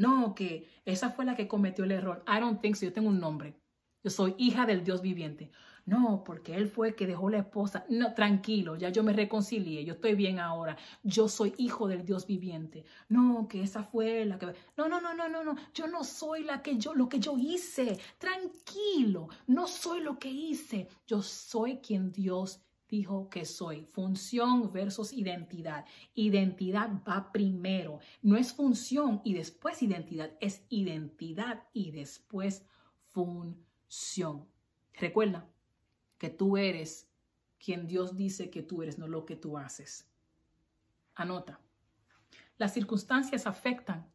No, 0.00 0.34
que 0.34 0.66
esa 0.86 1.10
fue 1.10 1.26
la 1.26 1.36
que 1.36 1.46
cometió 1.46 1.84
el 1.84 1.92
error. 1.92 2.24
I 2.26 2.40
don't 2.40 2.62
think 2.62 2.74
so. 2.74 2.86
Yo 2.86 2.92
tengo 2.94 3.10
un 3.10 3.20
nombre. 3.20 3.54
Yo 4.02 4.10
soy 4.10 4.34
hija 4.38 4.64
del 4.64 4.82
Dios 4.82 5.02
viviente. 5.02 5.50
No, 5.84 6.24
porque 6.24 6.54
él 6.54 6.68
fue 6.68 6.88
el 6.88 6.94
que 6.94 7.06
dejó 7.06 7.28
la 7.28 7.40
esposa. 7.40 7.84
No, 7.90 8.14
tranquilo, 8.14 8.76
ya 8.76 8.88
yo 8.88 9.02
me 9.02 9.12
reconcilié, 9.12 9.84
yo 9.84 9.94
estoy 9.94 10.14
bien 10.14 10.38
ahora. 10.38 10.78
Yo 11.02 11.28
soy 11.28 11.52
hijo 11.58 11.86
del 11.86 12.06
Dios 12.06 12.26
viviente. 12.26 12.86
No, 13.10 13.46
que 13.46 13.62
esa 13.62 13.82
fue 13.82 14.24
la 14.24 14.38
que 14.38 14.46
No, 14.78 14.88
no, 14.88 15.02
no, 15.02 15.12
no, 15.12 15.28
no, 15.28 15.44
no. 15.44 15.56
Yo 15.74 15.86
no 15.86 16.02
soy 16.02 16.44
la 16.44 16.62
que 16.62 16.78
yo 16.78 16.94
lo 16.94 17.06
que 17.06 17.20
yo 17.20 17.36
hice. 17.36 17.98
Tranquilo, 18.16 19.28
no 19.48 19.66
soy 19.66 20.00
lo 20.00 20.18
que 20.18 20.30
hice. 20.30 20.88
Yo 21.06 21.20
soy 21.20 21.78
quien 21.78 22.10
Dios 22.10 22.62
dijo 22.90 23.30
que 23.30 23.44
soy. 23.44 23.84
Función 23.84 24.72
versus 24.72 25.12
identidad. 25.12 25.84
Identidad 26.14 26.90
va 27.08 27.32
primero. 27.32 28.00
No 28.22 28.36
es 28.36 28.52
función 28.52 29.22
y 29.24 29.34
después 29.34 29.82
identidad, 29.82 30.32
es 30.40 30.64
identidad 30.68 31.64
y 31.72 31.92
después 31.92 32.66
función. 33.12 34.46
Recuerda, 34.94 35.48
que 36.20 36.28
tú 36.28 36.58
eres 36.58 37.10
quien 37.58 37.86
Dios 37.86 38.14
dice 38.14 38.50
que 38.50 38.62
tú 38.62 38.82
eres, 38.82 38.98
no 38.98 39.08
lo 39.08 39.24
que 39.24 39.36
tú 39.36 39.56
haces. 39.56 40.06
Anota. 41.14 41.60
Las 42.58 42.74
circunstancias 42.74 43.46
afectan 43.46 44.12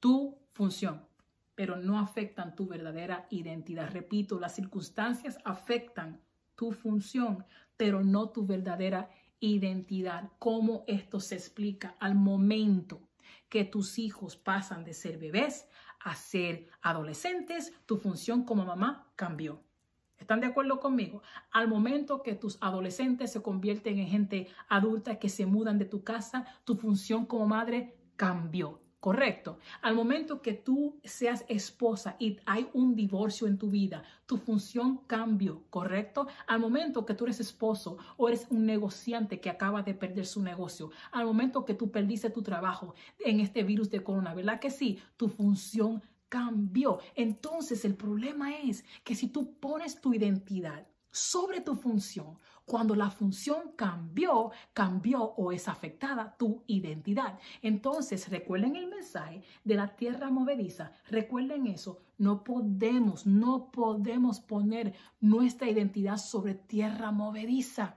tu 0.00 0.38
función, 0.50 1.06
pero 1.54 1.76
no 1.76 2.00
afectan 2.00 2.56
tu 2.56 2.66
verdadera 2.66 3.28
identidad. 3.30 3.90
Repito, 3.92 4.40
las 4.40 4.56
circunstancias 4.56 5.38
afectan 5.44 6.20
tu 6.58 6.72
función, 6.72 7.46
pero 7.76 8.02
no 8.02 8.30
tu 8.30 8.44
verdadera 8.44 9.08
identidad. 9.38 10.28
¿Cómo 10.40 10.82
esto 10.88 11.20
se 11.20 11.36
explica 11.36 11.94
al 12.00 12.16
momento 12.16 13.00
que 13.48 13.64
tus 13.64 14.00
hijos 14.00 14.36
pasan 14.36 14.82
de 14.84 14.92
ser 14.92 15.18
bebés 15.18 15.68
a 16.00 16.16
ser 16.16 16.66
adolescentes? 16.82 17.72
Tu 17.86 17.96
función 17.96 18.42
como 18.42 18.64
mamá 18.64 19.12
cambió. 19.14 19.62
¿Están 20.18 20.40
de 20.40 20.48
acuerdo 20.48 20.80
conmigo? 20.80 21.22
Al 21.52 21.68
momento 21.68 22.24
que 22.24 22.34
tus 22.34 22.58
adolescentes 22.60 23.30
se 23.30 23.40
convierten 23.40 24.00
en 24.00 24.08
gente 24.08 24.48
adulta 24.68 25.20
que 25.20 25.28
se 25.28 25.46
mudan 25.46 25.78
de 25.78 25.84
tu 25.84 26.02
casa, 26.02 26.44
tu 26.64 26.74
función 26.74 27.24
como 27.24 27.46
madre 27.46 27.96
cambió. 28.16 28.80
Correcto. 29.00 29.58
Al 29.80 29.94
momento 29.94 30.42
que 30.42 30.54
tú 30.54 30.98
seas 31.04 31.44
esposa 31.48 32.16
y 32.18 32.38
hay 32.46 32.68
un 32.72 32.96
divorcio 32.96 33.46
en 33.46 33.56
tu 33.56 33.70
vida, 33.70 34.02
tu 34.26 34.38
función 34.38 34.98
cambió. 35.06 35.62
Correcto. 35.70 36.26
Al 36.48 36.58
momento 36.58 37.06
que 37.06 37.14
tú 37.14 37.24
eres 37.24 37.38
esposo 37.38 37.96
o 38.16 38.28
eres 38.28 38.48
un 38.50 38.66
negociante 38.66 39.38
que 39.40 39.50
acaba 39.50 39.82
de 39.82 39.94
perder 39.94 40.26
su 40.26 40.42
negocio, 40.42 40.90
al 41.12 41.26
momento 41.26 41.64
que 41.64 41.74
tú 41.74 41.92
perdiste 41.92 42.30
tu 42.30 42.42
trabajo 42.42 42.94
en 43.24 43.38
este 43.38 43.62
virus 43.62 43.88
de 43.88 44.02
corona, 44.02 44.34
¿verdad 44.34 44.58
que 44.58 44.70
sí? 44.70 44.98
Tu 45.16 45.28
función 45.28 46.02
cambió. 46.28 46.98
Entonces 47.14 47.84
el 47.84 47.94
problema 47.94 48.56
es 48.56 48.84
que 49.04 49.14
si 49.14 49.28
tú 49.28 49.54
pones 49.60 50.00
tu 50.00 50.12
identidad 50.12 50.88
sobre 51.12 51.60
tu 51.60 51.76
función, 51.76 52.36
cuando 52.68 52.94
la 52.94 53.10
función 53.10 53.72
cambió, 53.74 54.52
cambió 54.72 55.22
o 55.22 55.50
es 55.50 55.66
afectada 55.66 56.36
tu 56.38 56.62
identidad. 56.66 57.38
Entonces, 57.62 58.28
recuerden 58.28 58.76
el 58.76 58.88
mensaje 58.88 59.42
de 59.64 59.74
la 59.74 59.96
tierra 59.96 60.30
movediza, 60.30 60.92
recuerden 61.08 61.66
eso, 61.66 62.02
no 62.18 62.44
podemos, 62.44 63.26
no 63.26 63.72
podemos 63.72 64.40
poner 64.40 64.94
nuestra 65.18 65.68
identidad 65.68 66.18
sobre 66.18 66.54
tierra 66.54 67.10
movediza. 67.10 67.96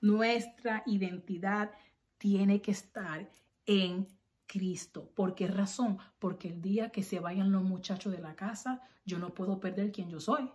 Nuestra 0.00 0.82
identidad 0.86 1.70
tiene 2.16 2.62
que 2.62 2.70
estar 2.70 3.30
en 3.66 4.08
Cristo. 4.46 5.12
¿Por 5.14 5.34
qué 5.34 5.46
razón? 5.46 5.98
Porque 6.18 6.48
el 6.48 6.62
día 6.62 6.90
que 6.90 7.02
se 7.02 7.20
vayan 7.20 7.52
los 7.52 7.62
muchachos 7.62 8.12
de 8.12 8.20
la 8.20 8.34
casa, 8.34 8.80
yo 9.04 9.18
no 9.18 9.34
puedo 9.34 9.60
perder 9.60 9.92
quien 9.92 10.08
yo 10.08 10.18
soy. 10.18 10.50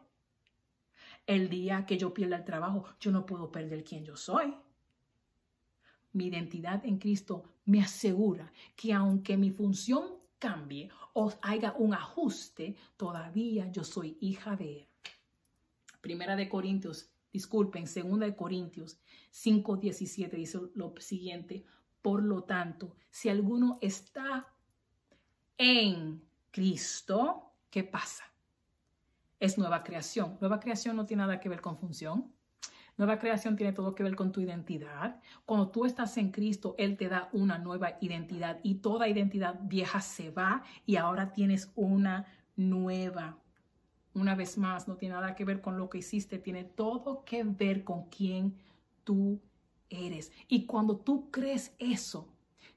El 1.27 1.49
día 1.49 1.85
que 1.85 1.97
yo 1.97 2.13
pierda 2.13 2.37
el 2.37 2.45
trabajo, 2.45 2.85
yo 2.99 3.11
no 3.11 3.25
puedo 3.25 3.51
perder 3.51 3.83
quien 3.83 4.05
yo 4.05 4.15
soy. 4.15 4.55
mi 6.13 6.27
identidad 6.27 6.85
en 6.85 6.97
Cristo 6.97 7.43
me 7.65 7.81
asegura 7.81 8.51
que 8.75 8.93
aunque 8.93 9.35
mi 9.35 9.51
función 9.51 10.03
cambie 10.39 10.89
o 11.13 11.33
haya 11.41 11.73
un 11.77 11.93
ajuste, 11.93 12.75
todavía 12.95 13.69
yo 13.71 13.83
soy 13.83 14.17
hija 14.21 14.55
de 14.55 14.79
Él. 14.79 14.87
Primera 15.99 16.35
de 16.35 16.47
Corintios, 16.47 17.09
disculpen, 17.33 17.87
segunda 17.87 18.25
de 18.25 18.35
Corintios 18.35 18.99
5:17 19.31 20.37
dice 20.37 20.59
lo 20.75 20.93
siguiente, 20.99 21.65
por 22.01 22.23
lo 22.23 22.43
tanto, 22.43 22.95
si 23.09 23.29
alguno 23.29 23.77
está 23.81 24.47
en 25.57 26.21
Cristo, 26.51 27.53
¿qué 27.69 27.83
pasa? 27.83 28.23
Es 29.39 29.57
nueva 29.57 29.83
creación. 29.83 30.37
Nueva 30.39 30.59
creación 30.59 30.95
no 30.95 31.05
tiene 31.05 31.23
nada 31.23 31.39
que 31.39 31.49
ver 31.49 31.61
con 31.61 31.77
función. 31.77 32.33
Nueva 32.97 33.19
creación 33.19 33.57
tiene 33.57 33.73
todo 33.73 33.93
que 33.93 34.03
ver 34.03 34.15
con 34.15 34.31
tu 34.31 34.39
identidad. 34.39 35.19
Cuando 35.45 35.69
tú 35.69 35.85
estás 35.85 36.17
en 36.17 36.31
Cristo, 36.31 36.75
Él 36.77 36.95
te 36.95 37.09
da 37.09 37.29
una 37.33 37.57
nueva 37.57 37.97
identidad 37.99 38.59
y 38.63 38.75
toda 38.75 39.09
identidad 39.09 39.59
vieja 39.63 39.99
se 39.99 40.31
va 40.31 40.63
y 40.85 40.95
ahora 40.95 41.33
tienes 41.33 41.71
una 41.75 42.25
nueva. 42.55 43.37
Una 44.13 44.33
vez 44.33 44.57
más, 44.57 44.87
no 44.87 44.95
tiene 44.95 45.15
nada 45.15 45.35
que 45.35 45.43
ver 45.43 45.59
con 45.59 45.77
lo 45.77 45.89
que 45.89 45.97
hiciste, 45.97 46.39
tiene 46.39 46.63
todo 46.63 47.25
que 47.25 47.43
ver 47.43 47.83
con 47.83 48.09
quién 48.09 48.55
tú 49.03 49.41
eres. 49.89 50.31
Y 50.47 50.65
cuando 50.65 50.97
tú 50.97 51.29
crees 51.31 51.75
eso, 51.79 52.34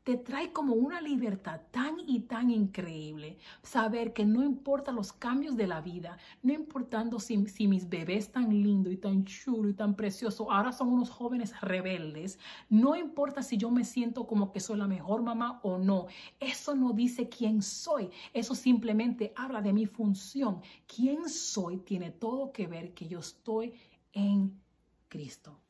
te 0.08 0.16
trae 0.16 0.54
como 0.54 0.72
una 0.72 1.02
libertad 1.02 1.60
tan 1.70 2.00
y 2.06 2.20
tan 2.20 2.48
increíble. 2.48 3.36
Saber 3.62 4.14
que 4.14 4.24
no 4.24 4.42
importa 4.42 4.90
los 4.90 5.12
cambios 5.12 5.54
de 5.54 5.66
la 5.66 5.82
vida, 5.82 6.16
no 6.42 6.54
importando 6.54 7.20
si, 7.20 7.36
mis 7.36 7.90
bebés 7.90 8.32
tan 8.32 8.48
lindo 8.48 8.90
y 8.90 8.96
tan 8.96 9.26
chulo 9.26 9.68
y 9.68 9.74
tan 9.74 9.94
precioso 9.94 10.50
ahora 10.50 10.72
son 10.72 10.88
unos 10.88 11.10
jóvenes 11.10 11.60
rebeldes, 11.60 12.38
no 12.70 12.96
importa 12.96 13.42
si 13.42 13.58
yo 13.58 13.70
me 13.70 13.84
siento 13.84 14.26
como 14.26 14.50
que 14.50 14.60
soy 14.60 14.78
la 14.78 14.88
mejor 14.88 15.20
mamá 15.20 15.60
o 15.62 15.76
no, 15.76 16.06
eso 16.40 16.74
no 16.74 16.94
dice 16.94 17.28
quién 17.28 17.60
soy, 17.60 18.08
eso 18.32 18.54
simplemente 18.54 19.34
habla 19.36 19.60
de 19.60 19.74
mi 19.74 19.84
función. 19.84 20.62
Quién 20.86 21.28
soy 21.28 21.80
tiene 21.80 22.12
todo 22.12 22.50
que 22.50 22.66
ver 22.66 22.94
que 22.94 23.08
yo 23.08 23.18
estoy 23.18 23.74
en 24.14 24.58
Cristo. 25.06 25.60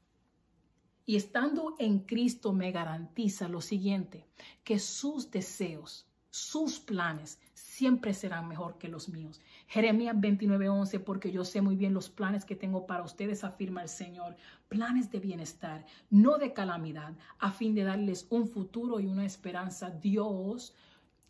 Y 1.09 1.17
estando 1.17 1.75
en 1.79 2.01
Cristo 2.01 2.53
me 2.53 2.71
garantiza 2.71 3.49
lo 3.49 3.63
siguiente, 3.63 4.27
que 4.63 4.79
sus 4.79 5.31
deseos, 5.31 6.07
sus 6.29 6.81
planes 6.81 7.41
siempre 7.55 8.13
serán 8.13 8.47
mejor 8.47 8.77
que 8.77 8.89
los 8.89 9.09
míos. 9.09 9.41
Jeremías 9.69 10.15
29:11, 10.15 11.01
porque 11.01 11.33
yo 11.33 11.47
sé 11.47 11.63
muy 11.63 11.77
bien 11.77 11.95
los 11.95 12.11
planes 12.11 12.45
que 12.45 12.57
tengo 12.57 12.87
para 12.87 13.05
ustedes, 13.05 13.43
afirma 13.43 13.81
el 13.81 13.89
Señor, 13.89 14.37
planes 14.69 15.11
de 15.11 15.19
bienestar, 15.19 15.87
no 16.11 16.37
de 16.37 16.53
calamidad, 16.53 17.15
a 17.39 17.53
fin 17.53 17.75
de 17.75 17.85
darles 17.85 18.27
un 18.29 18.47
futuro 18.47 19.01
y 19.01 19.07
una 19.07 19.25
esperanza. 19.25 19.89
Dios 19.89 20.75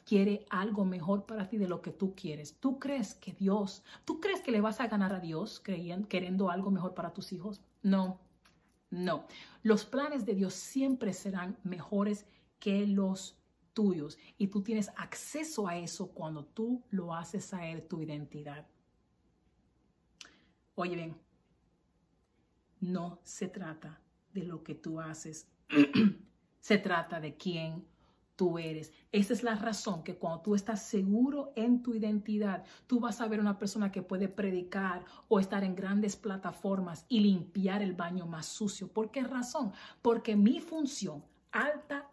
quiere 0.05 0.45
algo 0.51 0.85
mejor 0.85 1.25
para 1.25 1.49
ti 1.49 1.57
de 1.57 1.69
lo 1.69 1.83
que 1.83 1.93
tú 1.93 2.17
quieres. 2.17 2.57
¿Tú 2.59 2.81
crees 2.81 3.15
que 3.15 3.33
Dios, 3.33 3.85
tú 4.05 4.19
crees 4.19 4.41
que 4.41 4.51
le 4.51 4.61
vas 4.61 4.81
a 4.81 4.89
ganar 4.89 5.13
a 5.13 5.21
Dios 5.21 5.61
creyendo, 5.63 6.09
queriendo 6.09 6.51
algo 6.51 6.73
mejor 6.73 6.95
para 6.95 7.13
tus 7.13 7.33
hijos? 7.33 7.61
No, 7.81 8.19
no, 8.91 9.27
los 9.63 9.85
planes 9.85 10.25
de 10.25 10.35
Dios 10.35 10.55
siempre 10.55 11.13
serán 11.13 11.59
mejores 11.63 12.27
que 12.59 12.87
los 12.87 13.37
tuyos. 13.75 14.19
Y 14.39 14.49
tú 14.49 14.63
tienes 14.63 14.91
acceso 14.97 15.69
a 15.69 15.77
eso 15.77 16.09
cuando 16.09 16.45
tú 16.45 16.83
lo 16.91 17.15
haces 17.15 17.53
a 17.53 17.61
tu 17.87 18.01
identidad. 18.01 18.67
Oye 20.75 20.97
bien, 20.97 21.17
no 22.81 23.21
se 23.25 23.49
trata 23.49 24.01
de 24.33 24.45
lo 24.45 24.63
que 24.63 24.75
tú 24.75 25.01
haces, 25.01 25.49
se 26.61 26.79
trata 26.79 27.21
de 27.21 27.37
quién 27.37 27.85
tú 28.39 28.57
eres. 28.57 28.93
Esa 29.11 29.33
es 29.33 29.43
la 29.43 29.57
razón 29.57 30.05
que 30.05 30.17
cuando 30.17 30.43
tú 30.43 30.55
estás 30.55 30.87
seguro 30.87 31.53
en 31.57 31.83
tu 31.83 31.93
identidad, 31.93 32.63
tú 32.87 33.01
vas 33.01 33.21
a 33.21 33.27
ver 33.27 33.41
una 33.41 33.59
persona 33.59 33.91
que 33.91 34.01
puede 34.01 34.29
predicar 34.29 35.05
o 35.27 35.41
estar 35.41 35.65
en 35.65 35.75
grandes 35.75 36.15
plataformas 36.15 37.05
y 37.09 37.19
limpiar 37.19 37.83
el 37.83 37.95
baño 37.95 38.27
más 38.27 38.47
sucio. 38.47 38.87
¿Por 38.87 39.11
qué 39.11 39.25
razón? 39.25 39.73
Porque 40.03 40.37
mi 40.37 40.61
función 40.61 41.25
alta 41.53 42.09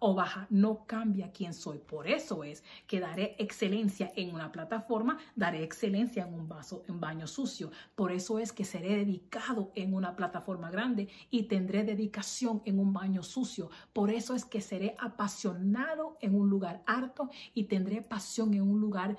o 0.00 0.14
baja, 0.14 0.46
no 0.50 0.86
cambia 0.86 1.32
quién 1.32 1.52
soy. 1.52 1.78
Por 1.78 2.06
eso 2.06 2.44
es 2.44 2.62
que 2.86 3.00
daré 3.00 3.34
excelencia 3.38 4.12
en 4.14 4.34
una 4.34 4.52
plataforma, 4.52 5.18
daré 5.34 5.64
excelencia 5.64 6.26
en 6.26 6.34
un 6.34 6.48
vaso, 6.48 6.84
en 6.88 7.00
baño 7.00 7.26
sucio. 7.26 7.70
Por 7.94 8.12
eso 8.12 8.38
es 8.38 8.52
que 8.52 8.64
seré 8.64 8.96
dedicado 8.96 9.72
en 9.74 9.94
una 9.94 10.14
plataforma 10.14 10.70
grande 10.70 11.08
y 11.30 11.44
tendré 11.44 11.82
dedicación 11.84 12.62
en 12.64 12.78
un 12.78 12.92
baño 12.92 13.22
sucio. 13.22 13.70
Por 13.92 14.10
eso 14.10 14.34
es 14.34 14.44
que 14.44 14.60
seré 14.60 14.94
apasionado 14.98 16.16
en 16.20 16.34
un 16.34 16.48
lugar 16.48 16.82
alto 16.86 17.30
y 17.54 17.64
tendré 17.64 18.02
pasión 18.02 18.54
en 18.54 18.62
un 18.62 18.80
lugar 18.80 19.16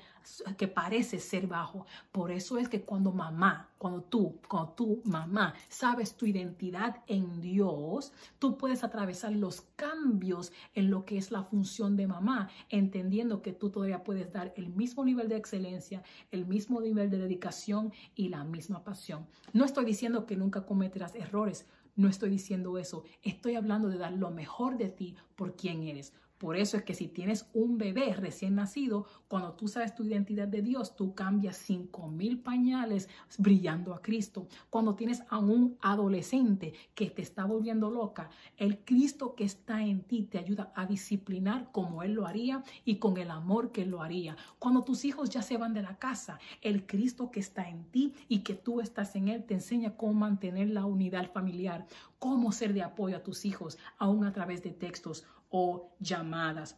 que 0.58 0.67
parece 0.67 1.19
ser 1.19 1.47
bajo. 1.47 1.86
Por 2.12 2.32
eso 2.32 2.58
es 2.58 2.69
que 2.69 2.82
cuando 2.84 3.12
mamá, 3.12 3.68
cuando 3.79 4.03
tú, 4.03 4.39
cuando 4.47 4.73
tú, 4.73 5.01
mamá, 5.05 5.55
sabes 5.69 6.15
tu 6.15 6.25
identidad 6.25 6.97
en 7.07 7.41
Dios, 7.41 8.11
tú 8.37 8.57
puedes 8.57 8.83
atravesar 8.83 9.31
los 9.31 9.61
cambios 9.77 10.51
en 10.75 10.91
lo 10.91 11.05
que 11.05 11.17
es 11.17 11.31
la 11.31 11.43
función 11.43 11.95
de 11.95 12.05
mamá, 12.05 12.49
entendiendo 12.69 13.41
que 13.41 13.53
tú 13.53 13.71
todavía 13.71 14.03
puedes 14.03 14.31
dar 14.31 14.53
el 14.57 14.69
mismo 14.69 15.05
nivel 15.05 15.29
de 15.29 15.37
excelencia, 15.37 16.03
el 16.29 16.45
mismo 16.45 16.81
nivel 16.81 17.09
de 17.09 17.17
dedicación 17.17 17.93
y 18.15 18.27
la 18.27 18.43
misma 18.43 18.83
pasión. 18.83 19.25
No 19.53 19.63
estoy 19.63 19.85
diciendo 19.85 20.25
que 20.25 20.35
nunca 20.35 20.65
cometerás 20.65 21.15
errores. 21.15 21.65
No 21.95 22.07
estoy 22.07 22.29
diciendo 22.29 22.77
eso. 22.77 23.03
Estoy 23.23 23.55
hablando 23.55 23.89
de 23.89 23.97
dar 23.97 24.13
lo 24.13 24.31
mejor 24.31 24.77
de 24.77 24.89
ti 24.89 25.15
por 25.35 25.55
quien 25.55 25.83
eres. 25.83 26.13
Por 26.39 26.56
eso 26.56 26.78
es 26.78 26.84
que 26.84 26.93
si 26.93 27.10
tienes 27.10 27.47
un 27.54 27.78
bebé 27.78 28.13
recién 28.13 28.56
nacido, 28.56 29.06
cuando 29.28 29.52
tú 29.56 29.67
sabes 29.67 29.93
tu 29.93 30.06
identidad 30.06 30.47
de 30.47 30.62
Dios, 30.62 30.95
tú 30.95 31.13
cambias 31.13 31.58
cinco 31.58 32.08
mil 32.08 32.39
pañales 32.39 33.10
brillando 33.38 33.93
a 33.93 34.02
Cristo. 34.02 34.47
Cuando 34.69 34.95
tienes 34.95 35.21
a 35.30 35.38
un 35.38 35.78
adolescente 35.82 36.73
que 36.95 37.10
te 37.10 37.21
está 37.21 37.43
volviendo 37.43 37.91
loca, 37.91 38.30
el 38.56 38.80
Cristo 38.80 39.36
que 39.36 39.43
está 39.43 39.84
en 39.84 40.02
ti 40.02 40.23
te 40.23 40.39
ayuda 40.39 40.71
a 40.75 40.86
disciplinar 40.86 41.73
como 41.73 42.04
Él 42.04 42.13
lo 42.13 42.25
haría 42.25 42.63
y 42.86 42.95
con 42.99 43.17
el 43.17 43.32
amor 43.32 43.73
que 43.73 43.82
Él 43.82 43.89
lo 43.89 44.02
haría. 44.02 44.38
Cuando 44.60 44.84
tus 44.84 45.04
hijos 45.04 45.30
ya 45.30 45.41
se 45.41 45.58
van 45.58 45.73
de 45.73 45.82
la 45.82 45.97
casa, 45.97 46.39
el 46.62 46.86
Cristo 46.86 47.32
que 47.32 47.41
está 47.41 47.67
en 47.67 47.84
ti 47.91 48.13
y 48.30 48.39
que 48.39 48.56
tú 48.56 48.80
estás 48.80 49.13
en 49.17 49.28
Él 49.28 49.43
te 49.43 49.56
enseña 49.56 49.97
cómo 49.97 50.13
mantener 50.13 50.69
la 50.69 50.86
unidad 50.86 51.30
familiar, 51.30 51.86
cómo 52.17 52.54
ser 52.54 52.73
de 52.73 52.84
apoyo 52.84 53.17
a 53.17 53.23
tus 53.23 53.43
hijos, 53.43 53.78
aún 53.97 54.23
a 54.23 54.32
través 54.32 54.63
de 54.63 54.71
textos 54.71 55.25
o 55.49 55.91
llamadas. 55.99 56.77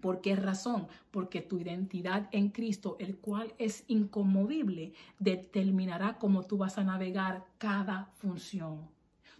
¿Por 0.00 0.20
qué 0.20 0.36
razón? 0.36 0.88
Porque 1.10 1.42
tu 1.42 1.58
identidad 1.58 2.28
en 2.32 2.50
Cristo, 2.50 2.96
el 3.00 3.18
cual 3.18 3.54
es 3.58 3.84
inconmovible, 3.88 4.92
determinará 5.18 6.18
cómo 6.18 6.44
tú 6.44 6.56
vas 6.58 6.78
a 6.78 6.84
navegar 6.84 7.44
cada 7.58 8.06
función. 8.16 8.88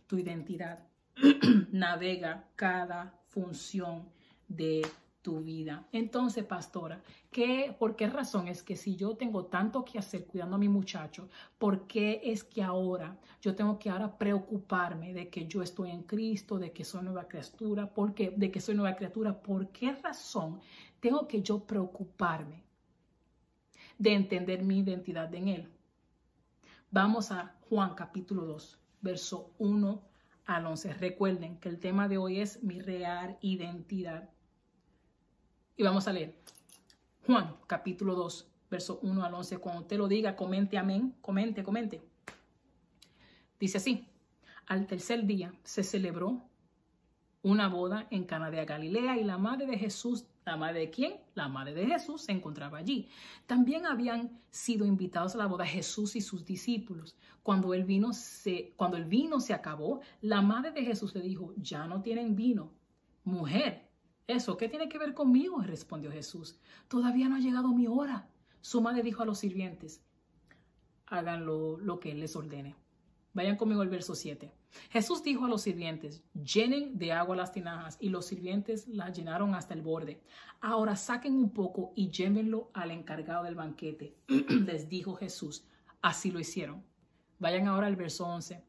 Tu 0.07 0.19
identidad 0.19 0.87
navega 1.73 2.49
cada 2.57 3.15
función 3.29 4.09
de 4.49 4.87
tu 5.23 5.41
vida. 5.41 5.87
Entonces, 5.93 6.45
pastora, 6.45 7.03
¿qué, 7.31 7.75
¿por 7.79 7.97
qué 7.97 8.09
razón 8.09 8.49
es 8.49 8.63
que 8.63 8.77
si 8.77 8.97
yo 8.97 9.17
tengo 9.17 9.47
tanto 9.47 9.85
que 9.85 9.99
hacer 9.99 10.27
cuidando 10.27 10.57
a 10.57 10.59
mi 10.59 10.69
muchacho, 10.69 11.29
por 11.59 11.87
qué 11.87 12.21
es 12.25 12.43
que 12.45 12.63
ahora 12.63 13.19
yo 13.41 13.55
tengo 13.55 13.79
que 13.79 13.91
ahora 13.91 14.17
preocuparme 14.17 15.13
de 15.13 15.29
que 15.29 15.47
yo 15.47 15.63
estoy 15.63 15.91
en 15.91 16.03
Cristo, 16.05 16.59
de 16.59 16.73
que 16.73 16.85
soy 16.85 17.03
nueva 17.03 17.29
criatura, 17.29 17.93
porque 17.93 18.33
de 18.37 18.51
que 18.51 18.61
soy 18.61 18.75
nueva 18.75 18.97
criatura? 18.97 19.41
¿Por 19.43 19.69
qué 19.69 19.93
razón 19.93 20.61
tengo 21.01 21.29
que 21.29 21.43
yo 21.43 21.67
preocuparme 21.67 22.65
de 23.99 24.15
entender 24.15 24.63
mi 24.63 24.79
identidad 24.79 25.35
en 25.35 25.49
Él? 25.49 25.69
Vamos 26.91 27.31
a 27.31 27.55
Juan 27.69 27.95
capítulo 27.95 28.47
2, 28.47 28.79
verso 29.01 29.55
1 29.59 30.03
al 30.47 30.67
11. 30.67 30.95
Recuerden 30.95 31.59
que 31.59 31.69
el 31.69 31.79
tema 31.79 32.09
de 32.09 32.19
hoy 32.19 32.41
es 32.41 32.63
mi 32.65 32.81
real 32.81 33.39
identidad. 33.41 34.29
Y 35.77 35.83
vamos 35.83 36.07
a 36.09 36.13
leer 36.13 36.35
Juan 37.27 37.57
capítulo 37.67 38.15
2, 38.15 38.49
verso 38.71 38.99
1 39.03 39.25
al 39.25 39.35
11. 39.35 39.59
Cuando 39.59 39.85
te 39.85 39.97
lo 39.97 40.09
diga, 40.09 40.37
comente 40.37 40.79
amén, 40.79 41.15
comente, 41.21 41.63
comente. 41.63 42.03
Dice 43.59 43.79
así, 43.79 44.07
al 44.67 44.87
tercer 44.87 45.27
día 45.27 45.53
se 45.63 45.83
celebró 45.83 46.43
una 47.43 47.69
boda 47.69 48.07
en 48.11 48.25
Cana 48.25 48.51
de 48.51 48.65
Galilea 48.65 49.17
y 49.17 49.25
la 49.25 49.39
madre 49.39 49.67
de 49.67 49.79
Jesús, 49.79 50.27
¿la 50.45 50.57
madre 50.57 50.81
de 50.81 50.91
quién? 50.91 51.21
La 51.35 51.49
madre 51.49 51.75
de 51.75 51.87
Jesús 51.87 52.23
se 52.23 52.33
encontraba 52.33 52.79
allí. 52.79 53.09
También 53.47 53.87
habían 53.87 54.41
sido 54.51 54.85
invitados 54.87 55.35
a 55.35 55.39
la 55.39 55.47
boda 55.47 55.67
Jesús 55.67 56.17
y 56.17 56.21
sus 56.21 56.45
discípulos. 56.45 57.17
Cuando 57.43 57.73
el 57.75 57.85
vino 57.85 58.13
se, 58.13 58.75
cuando 58.77 58.97
el 58.97 59.05
vino 59.05 59.41
se 59.41 59.55
acabó, 59.55 60.01
la 60.21 60.43
madre 60.43 60.73
de 60.73 60.85
Jesús 60.85 61.15
le 61.15 61.23
dijo, 61.23 61.55
ya 61.57 61.87
no 61.87 62.03
tienen 62.03 62.37
vino. 62.37 62.73
Mujer, 63.25 63.90
¿Eso 64.31 64.57
qué 64.57 64.69
tiene 64.69 64.89
que 64.89 64.97
ver 64.97 65.13
conmigo? 65.13 65.61
respondió 65.61 66.13
Jesús. 66.13 66.57
Todavía 66.87 67.29
no 67.29 67.35
ha 67.35 67.41
llegado 67.41 67.75
mi 67.75 67.89
hora. 67.89 68.29
Su 68.61 68.81
madre 68.81 69.03
dijo 69.03 69.25
a 69.25 69.27
los 69.27 69.41
sirvientes, 69.41 70.05
hagan 71.07 71.45
lo, 71.45 71.99
que 71.99 72.13
él 72.13 72.21
les 72.21 72.37
ordene. 72.37 72.77
Vayan 73.33 73.57
conmigo 73.57 73.83
al 73.83 73.89
verso 73.89 74.15
7. 74.15 74.53
Jesús 74.91 75.25
dijo 75.25 75.47
a 75.47 75.49
los 75.49 75.63
sirvientes, 75.63 76.23
llenen 76.33 76.97
de 76.97 77.11
agua 77.11 77.35
las 77.35 77.51
tinajas, 77.51 77.97
y 78.01 78.09
los 78.09 78.27
sirvientes 78.27 78.87
las 78.87 79.17
llenaron 79.17 79.57
hasta 79.57 79.75
el 79.75 79.83
borde. 79.83 80.23
Ahora 80.61 80.95
saquen 80.95 81.35
un 81.35 81.51
poco 81.51 81.93
y 81.97 82.13
llévenlo 82.13 82.71
al 82.73 82.93
encargado 82.93 83.43
del 83.43 83.57
banquete. 83.57 84.15
Les 84.29 84.89
dijo 84.89 85.17
Jesús, 85.17 85.65
así 86.03 86.31
lo 86.31 86.39
hicieron. 86.39 86.85
Vayan 87.41 87.67
ahora 87.67 87.89
al 87.89 87.97
verso 87.97 88.29
11. 88.29 88.63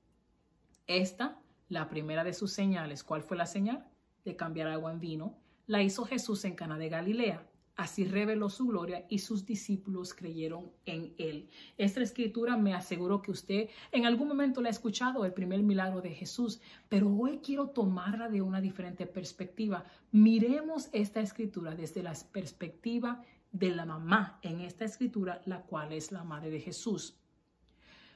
Esta, 0.88 1.40
la 1.70 1.88
primera 1.88 2.24
de 2.24 2.34
sus 2.34 2.52
señales, 2.52 3.04
¿cuál 3.04 3.22
fue 3.22 3.38
la 3.38 3.46
señal? 3.46 3.88
De 4.26 4.36
cambiar 4.36 4.68
agua 4.68 4.92
en 4.92 5.00
vino. 5.00 5.41
La 5.68 5.82
hizo 5.82 6.06
Jesús 6.06 6.46
en 6.46 6.56
Cana 6.56 6.78
de 6.78 6.90
Galilea 6.90 7.52
Así 7.82 8.06
reveló 8.06 8.50
su 8.50 8.68
gloria 8.68 9.06
y 9.10 9.18
sus 9.18 9.46
discípulos 9.46 10.14
creyeron 10.14 10.72
en 10.86 11.16
él. 11.18 11.50
Esta 11.78 12.02
escritura 12.02 12.58
me 12.58 12.76
aseguro 12.76 13.24
que 13.24 13.32
usted 13.32 13.70
en 13.92 14.06
algún 14.06 14.28
momento 14.28 14.62
la 14.62 14.68
ha 14.68 14.72
escuchado, 14.72 15.26
el 15.26 15.34
primer 15.34 15.64
milagro 15.64 16.00
de 16.00 16.12
Jesús, 16.12 16.62
pero 16.90 17.10
hoy 17.10 17.40
quiero 17.44 17.70
tomarla 17.70 18.30
de 18.30 18.42
una 18.42 18.62
diferente 18.62 19.08
perspectiva. 19.08 19.86
Miremos 20.12 20.90
esta 20.92 21.22
escritura 21.22 21.74
desde 21.74 22.04
la 22.04 22.14
perspectiva 22.32 23.24
de 23.52 23.72
la 23.72 23.86
mamá 23.86 24.38
en 24.44 24.62
esta 24.62 24.86
escritura, 24.86 25.42
la 25.46 25.62
cual 25.62 25.94
es 25.94 26.12
la 26.12 26.24
madre 26.24 26.52
de 26.52 26.60
Jesús. 26.60 27.18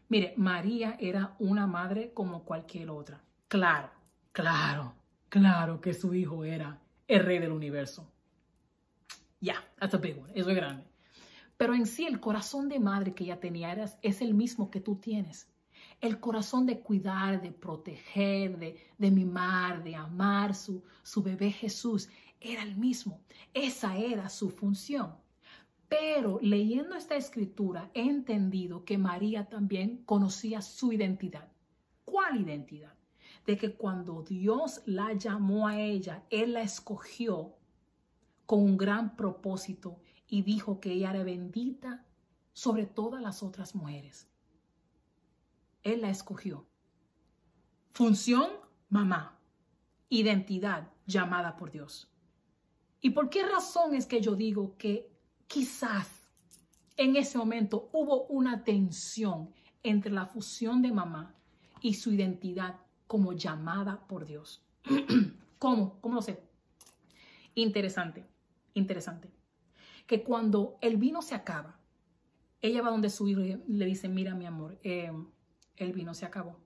Mire, 0.10 0.36
María 0.38 0.95
era 0.99 1.36
una 1.39 1.65
madre 1.65 2.12
como 2.13 2.43
cualquier 2.43 2.91
otra. 2.91 3.23
Claro, 3.47 3.89
claro, 4.31 4.93
claro 5.29 5.81
que 5.81 5.95
su 5.95 6.13
hijo 6.13 6.43
era 6.43 6.85
el 7.08 7.24
rey 7.24 7.39
del 7.39 7.52
universo. 7.52 8.12
Ya, 9.39 9.63
that's 9.80 9.94
a 9.94 9.98
big 9.98 10.18
one. 10.18 10.32
Eso 10.34 10.50
es 10.50 10.56
grande. 10.56 10.84
Pero 11.58 11.74
en 11.74 11.86
sí 11.86 12.06
el 12.06 12.20
corazón 12.20 12.68
de 12.68 12.80
madre 12.80 13.13
que 13.13 13.24
ella 13.24 13.39
tenía 13.39 13.74
es 14.02 14.22
el 14.22 14.34
mismo 14.34 14.70
que 14.70 14.82
tú 14.82 14.96
tienes. 14.98 15.48
El 16.02 16.20
corazón 16.20 16.65
de 16.65 16.80
cuidar, 16.80 17.41
de 17.41 17.52
proteger, 17.52 18.58
de, 18.58 18.78
de 18.98 19.12
mimar, 19.12 19.84
de 19.84 19.96
amar 19.96 20.56
su, 20.56 20.84
su 21.04 21.24
bebé 21.24 21.52
Jesús 21.52 22.10
era 22.41 22.63
el 22.63 22.76
mismo. 22.76 23.22
Esa 23.54 23.98
era 23.98 24.30
su 24.30 24.50
función. 24.50 25.15
Pero 25.88 26.39
leyendo 26.41 26.96
esta 26.96 27.15
escritura 27.15 27.89
he 27.94 28.02
entendido 28.02 28.84
que 28.84 28.98
María 28.98 29.48
también 29.48 30.04
conocía 30.06 30.62
su 30.62 30.91
identidad. 30.91 31.48
¿Cuál 32.04 32.41
identidad? 32.41 32.94
De 33.45 33.58
que 33.58 33.75
cuando 33.75 34.23
Dios 34.23 34.81
la 34.86 35.13
llamó 35.13 35.67
a 35.67 35.79
ella, 35.79 36.23
Él 36.29 36.53
la 36.53 36.62
escogió 36.62 37.55
con 38.45 38.62
un 38.62 38.77
gran 38.77 39.15
propósito 39.15 39.99
y 40.27 40.41
dijo 40.41 40.79
que 40.79 40.93
ella 40.93 41.12
era 41.12 41.23
bendita 41.23 42.05
sobre 42.53 42.86
todas 42.86 43.21
las 43.21 43.43
otras 43.43 43.75
mujeres. 43.75 44.27
Él 45.84 46.01
la 46.01 46.10
escogió. 46.10 46.65
Función, 47.89 48.49
mamá. 48.89 49.39
Identidad, 50.10 50.91
llamada 51.05 51.58
por 51.58 51.71
Dios. 51.71 52.12
¿Y 53.01 53.12
por 53.12 53.29
qué 53.29 53.45
razón 53.45 53.93
es 53.93 54.05
que 54.05 54.21
yo 54.21 54.36
digo 54.36 54.75
que 54.77 55.12
quizás 55.47 56.10
en 56.97 57.15
ese 57.15 57.38
momento 57.38 57.89
hubo 57.93 58.25
una 58.27 58.63
tensión 58.63 59.53
entre 59.84 60.12
la 60.12 60.25
fusión 60.25 60.81
de 60.81 60.91
mamá 60.91 61.36
y 61.81 61.93
su 61.93 62.12
identidad 62.12 62.79
como 63.08 63.34
llamada 63.34 64.08
por 64.08 64.26
Dios? 64.26 64.63
¿Cómo? 65.60 66.00
¿Cómo 66.02 66.15
lo 66.15 66.22
sé? 66.22 66.41
Interesante 67.56 68.26
interesante, 68.76 69.30
que 70.06 70.24
cuando 70.24 70.78
el 70.82 70.98
vino 70.98 71.22
se 71.22 71.34
acaba, 71.34 71.80
ella 72.62 72.82
va 72.82 72.91
donde 72.91 73.10
su 73.10 73.28
hijo 73.28 73.41
y 73.41 73.58
le 73.68 73.86
dice, 73.86 74.08
mira 74.08 74.36
mi 74.36 74.46
amor, 74.46 74.78
eh, 74.84 75.12
el 75.78 75.94
vino 75.94 76.13
se 76.13 76.26
acabó. 76.26 76.60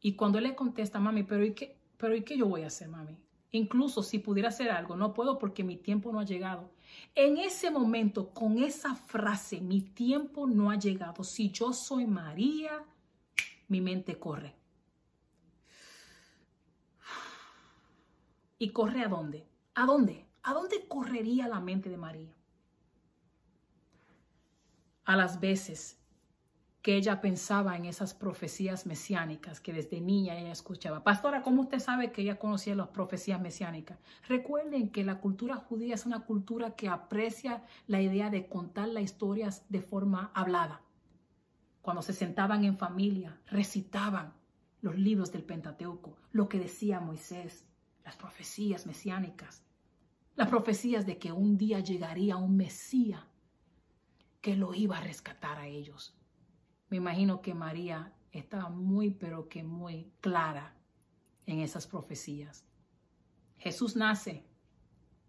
Y 0.00 0.14
cuando 0.14 0.38
él 0.38 0.44
le 0.44 0.54
contesta, 0.54 0.98
mami, 0.98 1.24
pero 1.24 1.44
¿y, 1.44 1.52
qué, 1.52 1.76
pero 1.98 2.16
¿y 2.16 2.22
qué 2.22 2.36
yo 2.36 2.46
voy 2.46 2.62
a 2.62 2.68
hacer, 2.68 2.88
mami? 2.88 3.16
Incluso 3.50 4.02
si 4.02 4.18
pudiera 4.18 4.48
hacer 4.48 4.70
algo, 4.70 4.96
no 4.96 5.12
puedo 5.12 5.38
porque 5.38 5.62
mi 5.62 5.76
tiempo 5.76 6.10
no 6.10 6.20
ha 6.20 6.24
llegado. 6.24 6.70
En 7.14 7.36
ese 7.36 7.70
momento, 7.70 8.30
con 8.30 8.58
esa 8.58 8.94
frase, 8.94 9.60
mi 9.60 9.82
tiempo 9.82 10.46
no 10.46 10.70
ha 10.70 10.78
llegado. 10.78 11.22
Si 11.22 11.50
yo 11.50 11.72
soy 11.72 12.06
María, 12.06 12.82
mi 13.68 13.80
mente 13.80 14.18
corre. 14.18 14.54
¿Y 18.62 18.68
corre 18.68 19.02
a 19.02 19.08
dónde? 19.08 19.44
¿A 19.74 19.86
dónde? 19.86 20.24
¿A 20.44 20.54
dónde 20.54 20.86
correría 20.86 21.48
la 21.48 21.58
mente 21.58 21.90
de 21.90 21.96
María? 21.96 22.32
A 25.04 25.16
las 25.16 25.40
veces 25.40 25.98
que 26.80 26.94
ella 26.94 27.20
pensaba 27.20 27.76
en 27.76 27.86
esas 27.86 28.14
profecías 28.14 28.86
mesiánicas 28.86 29.60
que 29.60 29.72
desde 29.72 30.00
niña 30.00 30.38
ella 30.38 30.52
escuchaba. 30.52 31.02
Pastora, 31.02 31.42
¿cómo 31.42 31.62
usted 31.62 31.80
sabe 31.80 32.12
que 32.12 32.22
ella 32.22 32.38
conocía 32.38 32.76
las 32.76 32.90
profecías 32.90 33.40
mesiánicas? 33.40 33.98
Recuerden 34.28 34.90
que 34.90 35.02
la 35.02 35.18
cultura 35.18 35.56
judía 35.56 35.96
es 35.96 36.06
una 36.06 36.20
cultura 36.20 36.76
que 36.76 36.88
aprecia 36.88 37.64
la 37.88 38.00
idea 38.00 38.30
de 38.30 38.46
contar 38.46 38.86
las 38.86 39.02
historias 39.02 39.64
de 39.70 39.80
forma 39.80 40.30
hablada. 40.34 40.82
Cuando 41.80 42.00
se 42.00 42.12
sentaban 42.12 42.62
en 42.62 42.76
familia, 42.76 43.40
recitaban 43.46 44.34
los 44.82 44.96
libros 44.96 45.32
del 45.32 45.42
Pentateuco, 45.42 46.16
lo 46.30 46.48
que 46.48 46.60
decía 46.60 47.00
Moisés, 47.00 47.64
las 48.04 48.16
profecías 48.16 48.86
mesiánicas. 48.86 49.62
Las 50.34 50.48
profecías 50.48 51.06
de 51.06 51.18
que 51.18 51.32
un 51.32 51.56
día 51.56 51.80
llegaría 51.80 52.36
un 52.36 52.56
Mesías 52.56 53.22
que 54.40 54.56
lo 54.56 54.74
iba 54.74 54.98
a 54.98 55.00
rescatar 55.02 55.58
a 55.58 55.66
ellos. 55.66 56.16
Me 56.88 56.96
imagino 56.96 57.42
que 57.42 57.54
María 57.54 58.12
estaba 58.32 58.68
muy, 58.68 59.10
pero 59.10 59.48
que 59.48 59.62
muy 59.62 60.12
clara 60.20 60.74
en 61.46 61.60
esas 61.60 61.86
profecías. 61.86 62.64
Jesús 63.58 63.94
nace. 63.94 64.44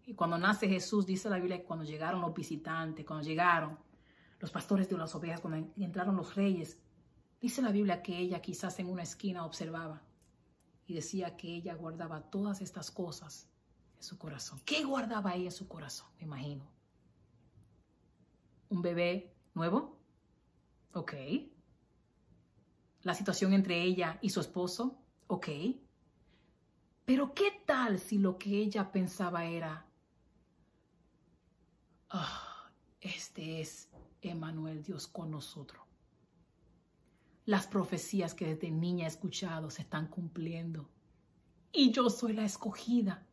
Y 0.04 0.14
cuando 0.14 0.36
nace 0.36 0.68
Jesús, 0.68 1.06
dice 1.06 1.30
la 1.30 1.38
Biblia, 1.38 1.64
cuando 1.64 1.84
llegaron 1.84 2.20
los 2.20 2.34
visitantes, 2.34 3.06
cuando 3.06 3.24
llegaron 3.24 3.78
los 4.40 4.50
pastores 4.50 4.88
de 4.88 4.98
las 4.98 5.14
ovejas, 5.14 5.40
cuando 5.40 5.72
entraron 5.76 6.16
los 6.16 6.34
reyes, 6.34 6.78
dice 7.40 7.62
la 7.62 7.70
Biblia 7.70 8.02
que 8.02 8.18
ella 8.18 8.42
quizás 8.42 8.78
en 8.80 8.88
una 8.88 9.02
esquina 9.02 9.46
observaba 9.46 10.02
y 10.86 10.94
decía 10.94 11.36
que 11.36 11.54
ella 11.54 11.74
guardaba 11.74 12.30
todas 12.30 12.60
estas 12.60 12.90
cosas 12.90 13.48
su 14.04 14.18
corazón. 14.18 14.60
¿Qué 14.64 14.84
guardaba 14.84 15.34
ella 15.34 15.46
en 15.46 15.52
su 15.52 15.66
corazón? 15.66 16.08
Me 16.18 16.24
imagino. 16.24 16.70
¿Un 18.68 18.82
bebé 18.82 19.34
nuevo? 19.54 19.98
Ok. 20.92 21.14
La 23.02 23.14
situación 23.14 23.52
entre 23.52 23.82
ella 23.82 24.18
y 24.20 24.30
su 24.30 24.40
esposo? 24.40 24.98
Ok. 25.26 25.48
Pero 27.04 27.34
¿qué 27.34 27.62
tal 27.66 27.98
si 27.98 28.18
lo 28.18 28.38
que 28.38 28.58
ella 28.58 28.90
pensaba 28.90 29.44
era, 29.44 29.86
oh, 32.10 32.68
este 33.00 33.60
es 33.60 33.90
Emanuel, 34.22 34.82
Dios 34.82 35.06
con 35.06 35.30
nosotros? 35.30 35.83
Las 37.46 37.66
profecías 37.66 38.32
que 38.34 38.46
desde 38.46 38.70
niña 38.70 39.04
he 39.04 39.08
escuchado 39.08 39.70
se 39.70 39.82
están 39.82 40.08
cumpliendo. 40.08 40.88
Y 41.72 41.90
yo 41.90 42.08
soy 42.08 42.32
la 42.32 42.44
escogida. 42.44 43.26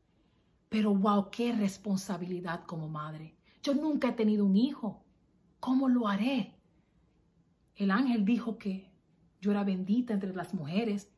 Pero 0.68 0.94
wow, 0.94 1.30
qué 1.32 1.54
responsabilidad 1.54 2.66
como 2.66 2.90
madre. 2.90 3.38
Yo 3.64 3.74
nunca 3.74 4.10
he 4.10 4.14
tenido 4.14 4.46
un 4.46 4.58
hijo. 4.58 5.04
¿Cómo 5.60 5.88
lo 5.88 6.08
haré? 6.08 6.56
El 7.76 7.92
ángel 7.92 8.26
dijo 8.26 8.58
que 8.58 8.92
yo 9.40 9.52
era 9.52 9.64
bendita 9.64 10.14
entre 10.14 10.34
las 10.34 10.54
mujeres. 10.54 11.10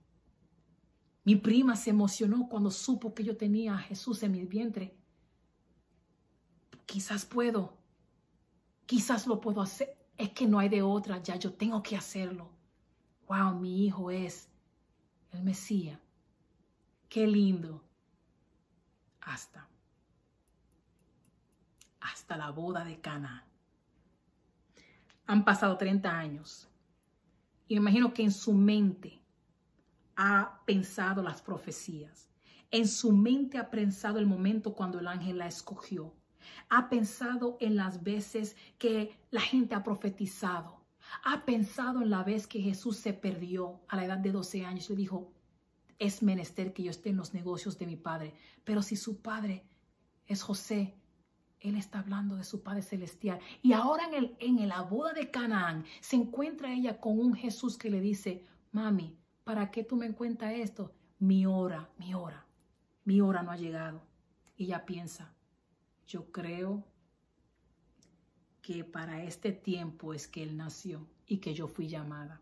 Mi 1.23 1.35
prima 1.35 1.75
se 1.75 1.89
emocionó 1.89 2.47
cuando 2.47 2.69
supo 2.69 3.13
que 3.13 3.23
yo 3.23 3.37
tenía 3.37 3.75
a 3.75 3.79
Jesús 3.79 4.21
en 4.23 4.33
mi 4.33 4.45
vientre. 4.45 4.95
Quizás 6.85 7.25
puedo. 7.25 7.77
Quizás 8.85 9.25
lo 9.25 9.41
puedo 9.41 9.61
hacer. 9.61 9.97
Es 10.17 10.29
que 10.29 10.45
no 10.45 10.59
hay 10.59 10.69
de 10.69 10.81
otra, 10.83 11.23
ya 11.23 11.37
yo 11.37 11.53
tengo 11.53 11.81
que 11.81 11.95
hacerlo. 11.95 12.52
Wow, 13.33 13.55
mi 13.55 13.87
hijo 13.87 14.11
es 14.11 14.47
el 15.31 15.41
Mesías. 15.41 15.99
Qué 17.09 17.25
lindo 17.25 17.83
hasta, 19.21 19.67
hasta 21.99 22.37
la 22.37 22.51
boda 22.51 22.85
de 22.85 23.01
Cana. 23.01 23.47
Han 25.25 25.43
pasado 25.43 25.77
30 25.77 26.15
años 26.15 26.69
y 27.67 27.73
me 27.73 27.81
imagino 27.81 28.13
que 28.13 28.21
en 28.21 28.31
su 28.31 28.53
mente 28.53 29.19
ha 30.15 30.61
pensado 30.67 31.23
las 31.23 31.41
profecías. 31.41 32.29
En 32.69 32.87
su 32.87 33.13
mente 33.13 33.57
ha 33.57 33.71
pensado 33.71 34.19
el 34.19 34.27
momento 34.27 34.75
cuando 34.75 34.99
el 34.99 35.07
ángel 35.07 35.39
la 35.39 35.47
escogió. 35.47 36.13
Ha 36.69 36.87
pensado 36.87 37.57
en 37.59 37.77
las 37.77 38.03
veces 38.03 38.55
que 38.77 39.17
la 39.31 39.41
gente 39.41 39.73
ha 39.73 39.81
profetizado. 39.81 40.82
Ha 41.23 41.45
pensado 41.45 42.01
en 42.01 42.09
la 42.09 42.23
vez 42.23 42.47
que 42.47 42.61
Jesús 42.61 42.97
se 42.97 43.13
perdió 43.13 43.81
a 43.87 43.95
la 43.95 44.05
edad 44.05 44.17
de 44.17 44.31
12 44.31 44.65
años. 44.65 44.89
Le 44.89 44.95
dijo, 44.95 45.33
es 45.99 46.23
menester 46.23 46.73
que 46.73 46.83
yo 46.83 46.91
esté 46.91 47.09
en 47.09 47.17
los 47.17 47.33
negocios 47.33 47.77
de 47.77 47.85
mi 47.85 47.95
padre. 47.95 48.33
Pero 48.63 48.81
si 48.81 48.95
su 48.95 49.21
padre 49.21 49.65
es 50.25 50.41
José, 50.41 50.95
él 51.63 51.77
está 51.77 51.99
hablando 51.99 52.35
de 52.35 52.43
su 52.43 52.61
Padre 52.61 52.81
Celestial. 52.81 53.39
Y 53.61 53.71
ahora 53.71 54.05
en, 54.05 54.13
el, 54.13 54.35
en 54.39 54.67
la 54.67 54.81
boda 54.81 55.13
de 55.13 55.31
Canaán 55.31 55.85
se 56.01 56.17
encuentra 56.17 56.73
ella 56.73 56.99
con 56.99 57.17
un 57.17 57.33
Jesús 57.33 57.77
que 57.77 57.89
le 57.89 58.01
dice, 58.01 58.45
mami, 58.73 59.17
¿para 59.45 59.71
qué 59.71 59.83
tú 59.83 59.95
me 59.95 60.13
cuentas 60.13 60.53
esto? 60.53 60.93
Mi 61.19 61.45
hora, 61.45 61.89
mi 61.97 62.13
hora, 62.13 62.45
mi 63.05 63.21
hora 63.21 63.43
no 63.43 63.51
ha 63.51 63.55
llegado. 63.55 64.01
Y 64.57 64.65
ella 64.65 64.85
piensa, 64.85 65.33
yo 66.05 66.31
creo 66.33 66.83
que 68.63 68.85
para 68.85 69.23
este 69.23 69.51
tiempo 69.51 70.13
es 70.13 70.27
que 70.27 70.41
él 70.41 70.55
nació 70.55 71.05
y 71.27 71.37
que 71.37 71.53
yo 71.53 71.67
fui 71.67 71.87
llamada. 71.87 72.41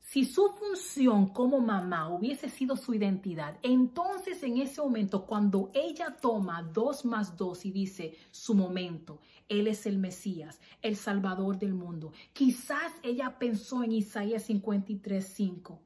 Si 0.00 0.24
su 0.24 0.48
función 0.48 1.28
como 1.28 1.60
mamá 1.60 2.08
hubiese 2.08 2.48
sido 2.48 2.76
su 2.76 2.94
identidad, 2.94 3.58
entonces 3.62 4.42
en 4.42 4.58
ese 4.58 4.80
momento, 4.80 5.26
cuando 5.26 5.70
ella 5.74 6.16
toma 6.20 6.62
dos 6.62 7.04
más 7.04 7.36
dos 7.36 7.64
y 7.64 7.70
dice 7.70 8.16
su 8.30 8.54
momento, 8.54 9.20
Él 9.48 9.66
es 9.66 9.86
el 9.86 9.98
Mesías, 9.98 10.60
el 10.82 10.96
Salvador 10.96 11.58
del 11.58 11.74
mundo, 11.74 12.12
quizás 12.32 12.92
ella 13.02 13.38
pensó 13.38 13.82
en 13.82 13.92
Isaías 13.92 14.44
53, 14.44 15.26
5, 15.26 15.80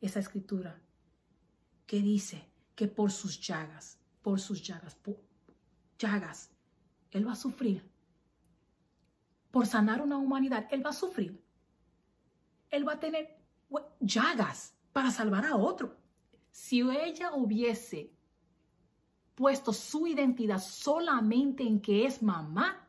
esa 0.00 0.20
escritura, 0.20 0.80
que 1.86 2.00
dice 2.00 2.48
que 2.74 2.88
por 2.88 3.10
sus 3.12 3.40
llagas, 3.40 3.98
por 4.22 4.40
sus 4.40 4.62
llagas, 4.62 4.96
llagas, 5.98 6.50
Él 7.10 7.26
va 7.26 7.32
a 7.32 7.36
sufrir. 7.36 7.97
Por 9.50 9.66
sanar 9.66 10.02
una 10.02 10.18
humanidad, 10.18 10.66
Él 10.70 10.84
va 10.84 10.90
a 10.90 10.94
sufrir 10.94 11.42
él 12.70 12.86
va 12.86 12.94
a 12.94 13.00
tener 13.00 13.36
llagas 14.00 14.74
para 14.92 15.10
salvar 15.10 15.44
a 15.46 15.56
otro. 15.56 15.96
Si 16.50 16.80
ella 16.80 17.32
hubiese 17.34 18.12
puesto 19.34 19.72
su 19.72 20.06
identidad 20.06 20.58
solamente 20.58 21.62
en 21.62 21.80
que 21.80 22.06
es 22.06 22.22
mamá, 22.22 22.88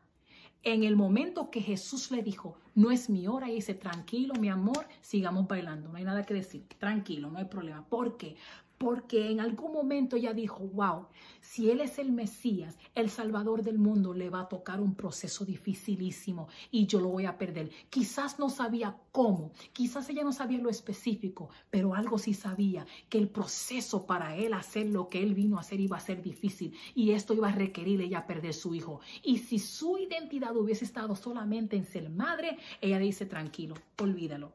en 0.62 0.84
el 0.84 0.96
momento 0.96 1.50
que 1.50 1.60
Jesús 1.60 2.10
le 2.10 2.22
dijo, 2.22 2.58
no 2.74 2.90
es 2.90 3.08
mi 3.08 3.26
hora, 3.26 3.48
y 3.48 3.54
dice, 3.54 3.74
tranquilo, 3.74 4.34
mi 4.34 4.48
amor, 4.48 4.86
sigamos 5.00 5.46
bailando, 5.46 5.88
no 5.88 5.96
hay 5.96 6.04
nada 6.04 6.24
que 6.24 6.34
decir, 6.34 6.66
tranquilo, 6.78 7.30
no 7.30 7.38
hay 7.38 7.46
problema. 7.46 7.86
¿Por 7.86 8.16
qué? 8.16 8.36
Porque 8.80 9.30
en 9.30 9.40
algún 9.40 9.72
momento 9.72 10.16
ella 10.16 10.32
dijo, 10.32 10.60
wow, 10.72 11.04
si 11.42 11.70
Él 11.70 11.82
es 11.82 11.98
el 11.98 12.12
Mesías, 12.12 12.78
el 12.94 13.10
Salvador 13.10 13.62
del 13.62 13.76
mundo, 13.76 14.14
le 14.14 14.30
va 14.30 14.40
a 14.40 14.48
tocar 14.48 14.80
un 14.80 14.94
proceso 14.94 15.44
dificilísimo 15.44 16.48
y 16.70 16.86
yo 16.86 16.98
lo 16.98 17.10
voy 17.10 17.26
a 17.26 17.36
perder. 17.36 17.68
Quizás 17.90 18.38
no 18.38 18.48
sabía 18.48 18.96
cómo, 19.12 19.52
quizás 19.74 20.08
ella 20.08 20.24
no 20.24 20.32
sabía 20.32 20.60
lo 20.60 20.70
específico, 20.70 21.50
pero 21.68 21.94
algo 21.94 22.16
sí 22.16 22.32
sabía, 22.32 22.86
que 23.10 23.18
el 23.18 23.28
proceso 23.28 24.06
para 24.06 24.34
Él 24.34 24.54
hacer 24.54 24.86
lo 24.86 25.10
que 25.10 25.22
Él 25.22 25.34
vino 25.34 25.58
a 25.58 25.60
hacer 25.60 25.78
iba 25.78 25.98
a 25.98 26.00
ser 26.00 26.22
difícil 26.22 26.74
y 26.94 27.10
esto 27.10 27.34
iba 27.34 27.48
a 27.48 27.54
requerir 27.54 28.00
ella 28.00 28.26
perder 28.26 28.54
su 28.54 28.74
hijo. 28.74 29.02
Y 29.22 29.36
si 29.40 29.58
su 29.58 29.98
identidad 29.98 30.56
hubiese 30.56 30.86
estado 30.86 31.14
solamente 31.16 31.76
en 31.76 31.84
ser 31.84 32.08
madre, 32.08 32.56
ella 32.80 32.98
dice, 32.98 33.26
tranquilo, 33.26 33.74
olvídalo. 34.00 34.54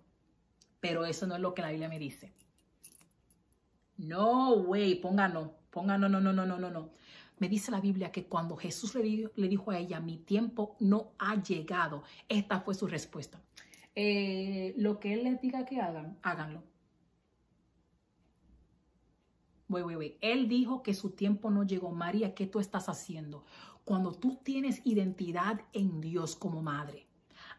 Pero 0.80 1.06
eso 1.06 1.28
no 1.28 1.36
es 1.36 1.42
lo 1.42 1.54
que 1.54 1.62
la 1.62 1.70
Biblia 1.70 1.90
me 1.90 2.00
dice. 2.00 2.34
No, 3.98 4.56
güey, 4.64 4.96
ponga 4.96 5.28
no, 5.28 5.54
ponga 5.70 5.98
no, 5.98 6.10
no, 6.10 6.20
no, 6.20 6.34
no, 6.34 6.46
no, 6.46 6.58
no. 6.58 6.90
Me 7.38 7.50
dice 7.50 7.72
la 7.72 7.82
Biblia 7.82 8.12
que 8.12 8.26
cuando 8.28 8.56
Jesús 8.56 8.96
le 8.96 9.02
dijo, 9.48 9.72
a 9.72 9.78
ella, 9.78 10.00
mi 10.00 10.18
tiempo 10.18 10.76
no 10.80 11.12
ha 11.20 11.42
llegado, 11.42 12.04
esta 12.30 12.62
fue 12.62 12.76
su 12.76 12.88
respuesta. 12.88 13.42
Eh, 13.94 14.74
lo 14.78 15.00
que 15.00 15.14
Él 15.14 15.24
les 15.24 15.42
diga 15.42 15.66
que 15.66 15.82
hagan, 15.82 16.18
háganlo. 16.22 16.64
Voy, 19.68 19.82
voy, 19.82 19.96
voy. 19.96 20.18
Él 20.22 20.48
dijo 20.48 20.84
que 20.84 20.94
su 20.94 21.12
tiempo 21.12 21.50
no 21.50 21.64
llegó. 21.64 21.92
María, 21.92 22.36
¿qué 22.36 22.46
tú 22.46 22.60
estás 22.60 22.88
haciendo? 22.88 23.44
Cuando 23.84 24.14
tú 24.14 24.40
tienes 24.44 24.82
identidad 24.86 25.62
en 25.74 26.02
Dios 26.02 26.36
como 26.36 26.62
madre, 26.62 27.08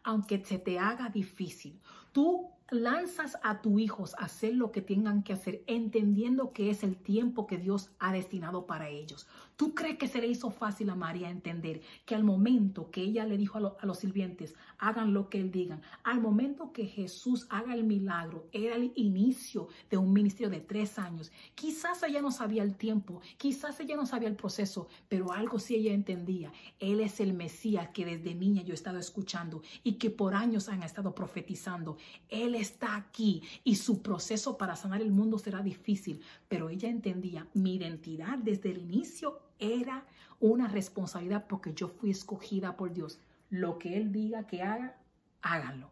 aunque 0.03 0.43
se 0.43 0.57
te 0.57 0.79
haga 0.79 1.09
difícil, 1.09 1.79
tú 2.11 2.49
lanzas 2.69 3.37
a 3.43 3.61
tus 3.61 3.79
hijos 3.79 4.15
a 4.15 4.25
hacer 4.25 4.53
lo 4.53 4.71
que 4.71 4.81
tengan 4.81 5.23
que 5.23 5.33
hacer, 5.33 5.63
entendiendo 5.67 6.51
que 6.51 6.69
es 6.69 6.83
el 6.83 6.97
tiempo 6.97 7.47
que 7.47 7.57
Dios 7.57 7.91
ha 7.99 8.11
destinado 8.11 8.65
para 8.65 8.89
ellos. 8.89 9.27
¿Tú 9.57 9.73
crees 9.73 9.97
que 9.97 10.07
se 10.07 10.21
le 10.21 10.27
hizo 10.27 10.51
fácil 10.51 10.91
a 10.91 10.95
María 10.95 11.31
entender 11.31 11.81
que 12.05 12.13
al 12.13 12.23
momento 12.23 12.91
que 12.91 13.01
ella 13.01 13.25
le 13.25 13.39
dijo 13.39 13.57
a, 13.57 13.85
los 13.87 13.97
sirvientes, 13.97 14.53
hagan 14.77 15.15
lo 15.15 15.29
que 15.29 15.39
él 15.39 15.49
digan, 15.51 15.81
al 16.03 16.21
momento 16.21 16.71
que 16.71 16.85
Jesús 16.85 17.47
haga 17.49 17.73
el 17.73 17.83
milagro, 17.83 18.45
era 18.51 18.75
el 18.75 18.91
inicio 18.93 19.67
de 19.89 19.97
un 19.97 20.13
ministerio 20.13 20.51
de 20.51 20.61
tres 20.61 20.99
años? 20.99 21.31
Quizás 21.55 22.03
ella 22.03 22.21
no 22.21 22.29
sabía 22.29 22.61
el 22.61 22.75
tiempo, 22.75 23.19
quizás 23.37 23.79
ella 23.79 23.95
no 23.95 24.05
sabía 24.05 24.29
el 24.29 24.35
proceso, 24.35 24.89
pero 25.09 25.33
algo 25.33 25.57
sí 25.57 25.73
ella 25.73 25.91
entendía. 25.91 26.51
Él 26.77 27.01
es 27.01 27.19
el 27.19 27.33
Mesías 27.33 27.89
que 27.95 28.05
desde 28.05 28.35
niña 28.35 28.61
yo 28.61 28.73
he 28.73 28.75
estado 28.75 28.99
escuchando 28.99 29.63
y 29.83 29.93
que 29.93 30.11
por 30.11 30.35
años 30.35 30.69
han 30.69 30.83
estado 30.83 31.15
profetizando. 31.15 31.97
Él 32.29 32.53
está 32.53 32.95
aquí 32.95 33.41
y 33.63 33.73
su 33.73 34.03
proceso 34.03 34.55
para 34.55 34.75
sanar 34.75 35.01
el 35.01 35.09
mundo 35.09 35.39
será 35.39 35.63
difícil, 35.63 36.21
pero 36.47 36.69
ella 36.69 36.89
entendía 36.89 37.47
mi 37.55 37.73
identidad 37.73 38.37
desde 38.37 38.69
el 38.69 38.77
inicio 38.77 39.46
era 39.59 40.05
una 40.39 40.67
responsabilidad 40.67 41.47
porque 41.47 41.73
yo 41.73 41.87
fui 41.87 42.11
escogida 42.11 42.77
por 42.77 42.93
Dios. 42.93 43.19
Lo 43.49 43.79
que 43.79 43.97
Él 43.97 44.11
diga 44.11 44.45
que 44.45 44.61
haga, 44.61 44.97
háganlo. 45.41 45.89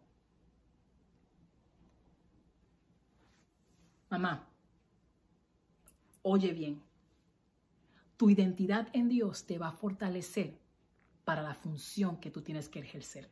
Mamá, 4.08 4.48
oye 6.22 6.52
bien, 6.52 6.80
tu 8.16 8.30
identidad 8.30 8.88
en 8.92 9.08
Dios 9.08 9.46
te 9.46 9.58
va 9.58 9.68
a 9.68 9.72
fortalecer 9.72 10.58
para 11.24 11.42
la 11.42 11.54
función 11.54 12.18
que 12.18 12.30
tú 12.30 12.40
tienes 12.42 12.68
que 12.68 12.78
ejercer. 12.78 13.28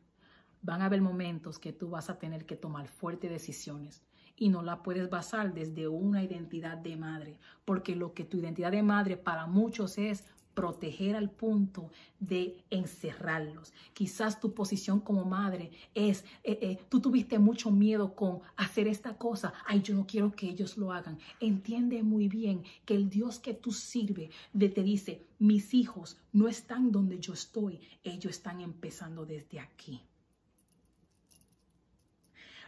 Van 0.62 0.83
a 0.83 0.87
haber 0.87 1.01
momentos 1.01 1.59
que 1.59 1.73
tú 1.73 1.90
vas 1.90 2.11
a 2.11 2.18
tener 2.18 2.44
que 2.44 2.57
tomar 2.57 2.88
fuertes 2.88 3.31
decisiones 3.31 4.03
y 4.37 4.49
no 4.49 4.62
la 4.62 4.83
puedes 4.83 5.09
basar 5.11 5.55
desde 5.55 5.88
una 5.88 6.23
identidad 6.23 6.77
de 6.77 6.97
madre, 6.97 7.38
porque 7.64 7.94
lo 7.97 8.14
que 8.14 8.25
tu 8.25 8.38
identidad 8.38 8.73
de 8.73 8.83
madre 8.83 9.16
para 9.16 9.47
muchos 9.47 9.99
es 9.99 10.25
proteger 10.55 11.16
al 11.16 11.31
punto 11.31 11.90
de 12.20 12.64
encerrarlos. 12.70 13.73
Quizás 13.92 14.40
tu 14.40 14.55
posición 14.55 15.01
como 15.01 15.25
madre 15.25 15.73
es, 15.94 16.25
eh, 16.44 16.59
eh, 16.62 16.79
tú 16.88 17.01
tuviste 17.01 17.38
mucho 17.38 17.70
miedo 17.70 18.14
con 18.14 18.40
hacer 18.57 18.87
esta 18.87 19.18
cosa, 19.18 19.53
ay, 19.66 19.83
yo 19.83 19.94
no 19.94 20.07
quiero 20.07 20.33
que 20.33 20.49
ellos 20.49 20.79
lo 20.79 20.92
hagan. 20.92 21.18
Entiende 21.40 22.03
muy 22.03 22.29
bien 22.29 22.62
que 22.85 22.94
el 22.94 23.11
Dios 23.11 23.38
que 23.38 23.55
tú 23.55 23.73
sirves 23.73 24.31
te 24.53 24.83
dice, 24.83 25.27
mis 25.38 25.75
hijos 25.75 26.16
no 26.33 26.49
están 26.49 26.90
donde 26.90 27.18
yo 27.18 27.35
estoy, 27.35 27.81
ellos 28.03 28.37
están 28.37 28.61
empezando 28.61 29.27
desde 29.27 29.61
aquí. 29.61 30.01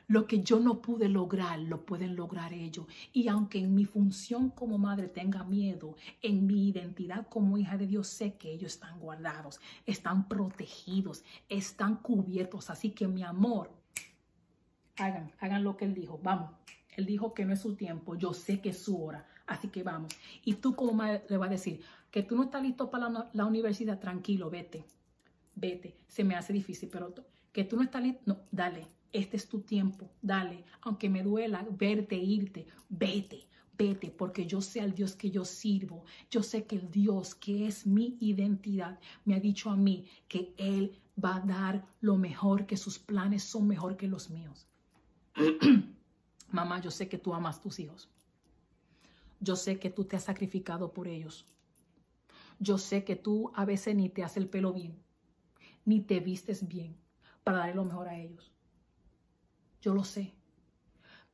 Lo 0.08 0.28
que 0.28 0.42
yo 0.42 0.60
no 0.60 0.80
pude 0.80 1.08
lograr, 1.08 1.58
lo 1.58 1.84
pueden 1.84 2.14
lograr 2.14 2.52
ellos. 2.52 2.86
Y 3.12 3.26
aunque 3.26 3.58
en 3.58 3.74
mi 3.74 3.84
función 3.84 4.50
como 4.50 4.78
madre 4.78 5.08
tenga 5.08 5.42
miedo, 5.42 5.96
en 6.22 6.46
mi 6.46 6.68
identidad 6.68 7.26
como 7.28 7.58
hija 7.58 7.76
de 7.76 7.88
Dios 7.88 8.06
sé 8.06 8.34
que 8.34 8.52
ellos 8.52 8.74
están 8.74 9.00
guardados, 9.00 9.60
están 9.84 10.28
protegidos, 10.28 11.24
están 11.48 11.96
cubiertos. 11.96 12.70
Así 12.70 12.90
que 12.90 13.08
mi 13.08 13.24
amor, 13.24 13.72
hagan, 14.96 15.32
hagan 15.40 15.64
lo 15.64 15.76
que 15.76 15.86
Él 15.86 15.94
dijo. 15.94 16.20
Vamos, 16.22 16.52
Él 16.96 17.04
dijo 17.04 17.34
que 17.34 17.44
no 17.44 17.52
es 17.52 17.60
su 17.60 17.74
tiempo, 17.74 18.14
yo 18.14 18.32
sé 18.32 18.60
que 18.60 18.68
es 18.68 18.78
su 18.78 19.02
hora. 19.02 19.26
Así 19.48 19.68
que 19.68 19.82
vamos. 19.82 20.12
Y 20.44 20.54
tú 20.54 20.76
como 20.76 20.92
madre 20.92 21.24
le 21.28 21.36
vas 21.36 21.48
a 21.48 21.52
decir 21.52 21.80
que 22.12 22.22
tú 22.22 22.36
no 22.36 22.44
estás 22.44 22.62
listo 22.62 22.90
para 22.90 23.08
la, 23.08 23.28
la 23.32 23.44
universidad, 23.44 23.98
tranquilo, 23.98 24.50
vete, 24.50 24.84
vete. 25.56 25.96
Se 26.06 26.22
me 26.22 26.36
hace 26.36 26.52
difícil, 26.52 26.88
pero 26.92 27.12
que 27.52 27.64
tú 27.64 27.76
no 27.76 27.82
estás 27.82 28.02
listo, 28.02 28.22
no, 28.26 28.38
dale 28.52 28.86
este 29.16 29.37
es 29.37 29.48
tu 29.48 29.61
tiempo, 29.61 30.11
dale, 30.22 30.64
aunque 30.83 31.09
me 31.09 31.22
duela 31.22 31.66
verte, 31.70 32.16
irte, 32.16 32.66
vete, 32.88 33.46
vete, 33.76 34.11
porque 34.11 34.46
yo 34.46 34.61
sé 34.61 34.81
al 34.81 34.94
Dios 34.94 35.14
que 35.14 35.31
yo 35.31 35.44
sirvo, 35.44 36.05
yo 36.31 36.42
sé 36.42 36.64
que 36.64 36.76
el 36.76 36.90
Dios 36.90 37.35
que 37.35 37.66
es 37.66 37.87
mi 37.87 38.16
identidad 38.20 38.98
me 39.24 39.35
ha 39.35 39.40
dicho 39.40 39.70
a 39.70 39.76
mí 39.76 40.07
que 40.29 40.55
Él 40.57 40.98
va 41.22 41.37
a 41.37 41.40
dar 41.40 41.87
lo 42.00 42.16
mejor, 42.16 42.66
que 42.66 42.76
sus 42.76 42.98
planes 42.98 43.42
son 43.42 43.66
mejor 43.66 43.96
que 43.96 44.09
los 44.09 44.31
míos. 44.31 44.66
Mamá, 46.50 46.81
yo 46.81 46.90
sé 46.90 47.09
que 47.09 47.18
tú 47.18 47.35
amas 47.35 47.61
tus 47.61 47.79
hijos. 47.79 48.09
Yo 49.40 49.57
sé 49.57 49.79
que 49.79 49.90
tú 49.90 50.05
te 50.05 50.16
has 50.16 50.24
sacrificado 50.24 50.92
por 50.92 51.09
ellos. 51.09 51.46
Yo 52.59 52.79
sé 52.79 53.05
que 53.05 53.16
tú 53.16 53.52
a 53.55 53.64
veces 53.64 53.94
ni 53.94 54.09
te 54.09 54.24
haces 54.24 54.38
el 54.38 54.48
pelo 54.48 54.72
bien, 54.72 54.96
ni 55.85 56.00
te 56.00 56.20
vistes 56.20 56.66
bien 56.66 56.96
para 57.44 57.59
darle 57.59 57.74
lo 57.74 57.85
mejor 57.85 58.09
a 58.09 58.18
ellos. 58.18 58.55
Yo 59.87 59.94
lo 59.94 60.03
sé. 60.03 60.35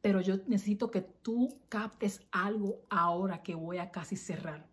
Pero 0.03 0.21
yo 0.21 0.37
necesito 0.47 0.91
que 0.91 1.01
tú 1.01 1.62
captes 1.71 2.21
algo 2.31 2.85
ahora 2.91 3.43
que 3.43 3.55
voy 3.55 3.79
a 3.79 3.91
casi 3.91 4.15
cerrar. 4.15 4.69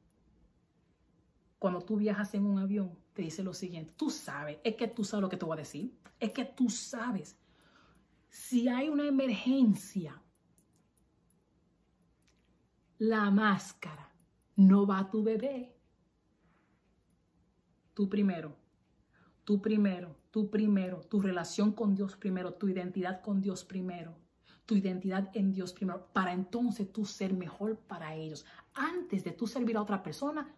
Cuando 1.59 1.79
tú 1.79 1.95
viajas 1.95 2.33
en 2.33 2.45
un 2.45 2.59
avión, 2.59 2.99
te 3.13 3.21
dice 3.21 3.41
lo 3.41 3.53
siguiente. 3.53 3.93
Tú 3.95 4.09
sabes, 4.09 4.57
es 4.65 4.75
que 4.75 4.89
tú 4.89 5.05
sabes 5.05 5.21
lo 5.21 5.29
que 5.29 5.37
te 5.37 5.45
voy 5.45 5.53
a 5.53 5.61
decir. 5.61 5.97
Es 6.19 6.33
que 6.33 6.43
tú 6.43 6.69
sabes. 6.69 7.39
Si 8.27 8.67
hay 8.67 8.89
una 8.89 9.07
emergencia, 9.07 10.21
la 12.97 13.31
máscara 13.31 14.13
no 14.57 14.85
va 14.85 14.99
a 14.99 15.09
tu 15.09 15.23
bebé. 15.23 15.73
Tú 17.93 18.09
primero 18.09 18.59
tú 19.49 19.59
primero, 19.59 20.15
tú 20.31 20.49
primero, 20.49 21.01
tu 21.01 21.21
relación 21.21 21.71
con 21.71 21.95
Dios 21.95 22.15
primero, 22.15 22.53
tu 22.53 22.67
identidad 22.67 23.21
con 23.21 23.41
Dios 23.41 23.63
primero, 23.63 24.15
tu 24.65 24.75
identidad 24.75 25.29
en 25.33 25.51
Dios 25.51 25.73
primero, 25.73 26.07
para 26.13 26.33
entonces 26.33 26.91
tú 26.91 27.05
ser 27.05 27.33
mejor 27.33 27.77
para 27.77 28.15
ellos. 28.15 28.45
Antes 28.73 29.23
de 29.23 29.31
tú 29.31 29.47
servir 29.47 29.77
a 29.77 29.81
otra 29.81 30.03
persona, 30.03 30.53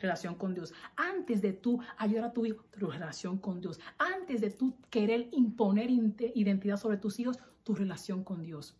relación 0.00 0.34
con 0.34 0.54
Dios. 0.54 0.72
Antes 0.96 1.42
de 1.42 1.52
tú 1.52 1.80
ayudar 1.96 2.24
a 2.24 2.32
tu 2.32 2.46
hijo, 2.46 2.64
tu 2.78 2.86
relación 2.86 3.38
con 3.38 3.60
Dios. 3.60 3.78
Antes 3.98 4.40
de 4.40 4.50
tú 4.50 4.76
querer 4.90 5.28
imponer 5.32 5.90
identidad 5.90 6.76
sobre 6.76 6.96
tus 6.96 7.18
hijos, 7.20 7.38
tu 7.62 7.74
relación 7.74 8.24
con 8.24 8.42
Dios. 8.42 8.76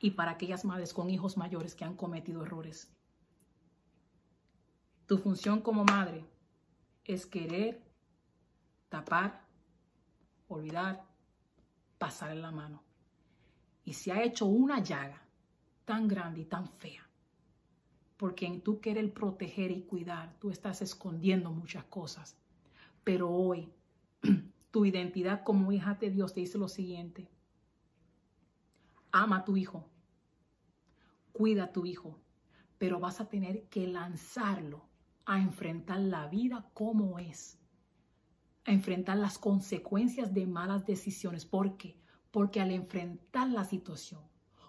Y 0.00 0.12
para 0.12 0.32
aquellas 0.32 0.64
madres 0.64 0.92
con 0.92 1.10
hijos 1.10 1.36
mayores 1.36 1.74
que 1.74 1.84
han 1.84 1.96
cometido 1.96 2.42
errores. 2.42 2.90
Tu 5.06 5.18
función 5.18 5.60
como 5.60 5.84
madre 5.84 6.24
es 7.04 7.26
querer 7.26 7.83
tapar, 8.96 9.44
olvidar, 10.48 11.04
pasar 11.98 12.30
en 12.30 12.42
la 12.42 12.50
mano. 12.50 12.82
Y 13.84 13.92
se 13.92 14.12
ha 14.12 14.22
hecho 14.22 14.46
una 14.46 14.78
llaga 14.80 15.20
tan 15.84 16.06
grande 16.08 16.40
y 16.40 16.44
tan 16.44 16.68
fea 16.68 17.04
porque 18.16 18.46
en 18.46 18.60
tú 18.62 18.80
querer 18.80 19.12
proteger 19.12 19.70
y 19.70 19.82
cuidar, 19.82 20.38
tú 20.38 20.50
estás 20.50 20.82
escondiendo 20.82 21.50
muchas 21.50 21.84
cosas. 21.84 22.36
Pero 23.02 23.30
hoy, 23.30 23.70
tu 24.70 24.86
identidad 24.86 25.42
como 25.42 25.72
hija 25.72 25.94
de 25.94 26.10
Dios 26.10 26.32
te 26.32 26.40
dice 26.40 26.58
lo 26.58 26.68
siguiente. 26.68 27.28
Ama 29.12 29.38
a 29.38 29.44
tu 29.44 29.56
hijo, 29.56 29.88
cuida 31.32 31.64
a 31.64 31.72
tu 31.72 31.86
hijo, 31.86 32.18
pero 32.78 32.98
vas 32.98 33.20
a 33.20 33.28
tener 33.28 33.64
que 33.68 33.86
lanzarlo 33.86 34.88
a 35.26 35.38
enfrentar 35.38 36.00
la 36.00 36.26
vida 36.26 36.70
como 36.74 37.18
es, 37.18 37.58
a 38.64 38.72
enfrentar 38.72 39.16
las 39.18 39.38
consecuencias 39.38 40.32
de 40.32 40.46
malas 40.46 40.86
decisiones. 40.86 41.44
¿Por 41.44 41.76
qué? 41.76 41.96
Porque 42.30 42.60
al 42.60 42.70
enfrentar 42.70 43.48
la 43.48 43.64
situación, 43.64 44.22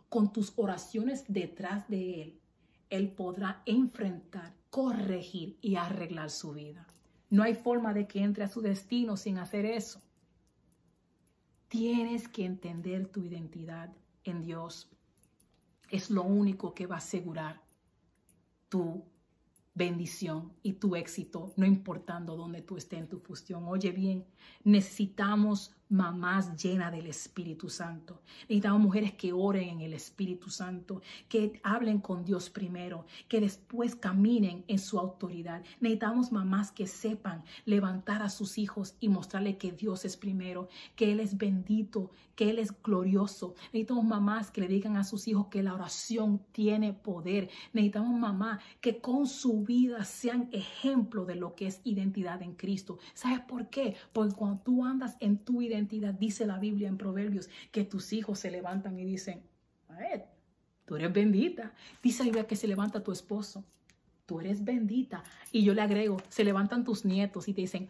con 0.10 0.32
tus 0.32 0.54
oraciones 0.56 1.26
detrás 1.28 1.88
de 1.88 2.22
él, 2.22 2.40
él 2.90 3.12
podrá 3.12 3.62
enfrentar, 3.66 4.54
corregir 4.70 5.58
y 5.62 5.76
arreglar 5.76 6.30
su 6.30 6.54
vida. 6.54 6.88
No 7.30 7.44
hay 7.44 7.56
forma 7.56 7.94
de 7.94 8.08
que 8.08 8.22
entre 8.22 8.44
a 8.44 8.48
su 8.48 8.62
destino 8.62 9.18
sin 9.18 9.40
hacer 9.40 9.66
eso. 9.66 10.02
Tienes 11.68 12.28
que 12.28 12.46
entender 12.46 13.08
tu 13.08 13.24
identidad 13.24 13.92
en 14.24 14.42
Dios. 14.42 14.90
Es 15.90 16.10
lo 16.10 16.24
único 16.24 16.74
que 16.74 16.88
va 16.88 16.96
a 16.96 17.00
asegurar 17.00 17.62
tu 18.70 19.04
bendición 19.76 20.54
y 20.64 20.74
tu 20.74 20.96
éxito, 20.96 21.54
no 21.58 21.66
importando 21.66 22.36
dónde 22.38 22.62
tú 22.62 22.78
estés 22.78 23.00
en 23.00 23.10
tu 23.10 23.20
fusión. 23.20 23.68
Oye 23.68 23.92
bien, 23.92 24.26
necesitamos 24.64 25.76
mamás 25.90 26.56
llenas 26.62 26.92
del 26.92 27.08
Espíritu 27.08 27.70
Santo. 27.70 28.22
Necesitamos 28.42 28.82
mujeres 28.82 29.14
que 29.14 29.34
oren 29.34 29.70
en 29.70 29.82
el 29.82 29.94
Espíritu 29.94 30.50
Santo, 30.50 31.02
que 31.30 31.60
hablen 31.64 32.00
con 32.00 32.24
Dios 32.24 32.50
primero, 32.50 33.06
que 33.28 33.40
después 33.40 33.96
caminen 33.96 34.64
en 34.68 34.80
su 34.80 35.00
autoridad. 35.00 35.64
Necesitamos 35.80 36.32
mamás 36.32 36.72
que 36.72 36.88
sepan 36.88 37.44
levantar 37.66 38.22
a 38.22 38.30
sus 38.30 38.58
hijos 38.58 38.96
y 39.00 39.10
mostrarle 39.10 39.58
que 39.58 39.72
Dios 39.72 40.06
es 40.06 40.18
primero, 40.18 40.70
que 40.96 41.12
Él 41.12 41.20
es 41.20 41.38
bendito, 41.38 42.12
que 42.36 42.50
Él 42.50 42.60
es 42.60 42.74
glorioso. 42.82 43.56
Necesitamos 43.68 44.06
mamás 44.06 44.52
que 44.52 44.62
le 44.62 44.68
digan 44.68 44.98
a 44.98 45.04
sus 45.04 45.28
hijos 45.28 45.48
que 45.48 45.64
la 45.64 45.74
oración 45.74 46.42
tiene 46.52 46.94
poder. 46.94 47.50
Necesitamos 47.74 48.20
mamás 48.20 48.62
que 48.82 49.00
con 49.00 49.28
su 49.28 49.64
vida 49.64 50.04
sean 50.04 50.50
ejemplo 50.52 51.26
de 51.26 51.36
lo 51.36 51.56
que 51.56 51.68
es 51.68 51.82
identidad 51.84 52.42
en 52.42 52.56
Cristo. 52.56 52.98
¿Sabes 53.14 53.42
por 53.42 53.70
qué? 53.70 53.96
Porque 54.14 54.36
cuando 54.36 54.62
tú 54.62 54.84
andas 54.84 55.16
en 55.20 55.38
tu 55.38 55.62
identidad, 55.62 55.75
dice 56.20 56.46
la 56.46 56.58
Biblia 56.60 56.88
en 56.88 56.98
Proverbios 56.98 57.50
que 57.72 57.84
tus 57.84 58.14
hijos 58.14 58.40
se 58.40 58.52
levantan 58.52 59.00
y 59.00 59.06
dicen, 59.06 59.44
tú 60.86 60.96
eres 60.96 61.14
bendita. 61.14 61.74
Dice 62.02 62.20
la 62.20 62.26
Biblia 62.26 62.48
que 62.48 62.56
se 62.56 62.68
levanta 62.68 63.04
tu 63.04 63.12
esposo, 63.12 63.64
tú 64.26 64.40
eres 64.40 64.64
bendita. 64.64 65.24
Y 65.52 65.64
yo 65.64 65.74
le 65.74 65.82
agrego, 65.82 66.18
se 66.30 66.44
levantan 66.44 66.84
tus 66.84 67.06
nietos 67.06 67.48
y 67.48 67.54
te 67.54 67.62
dicen, 67.62 67.90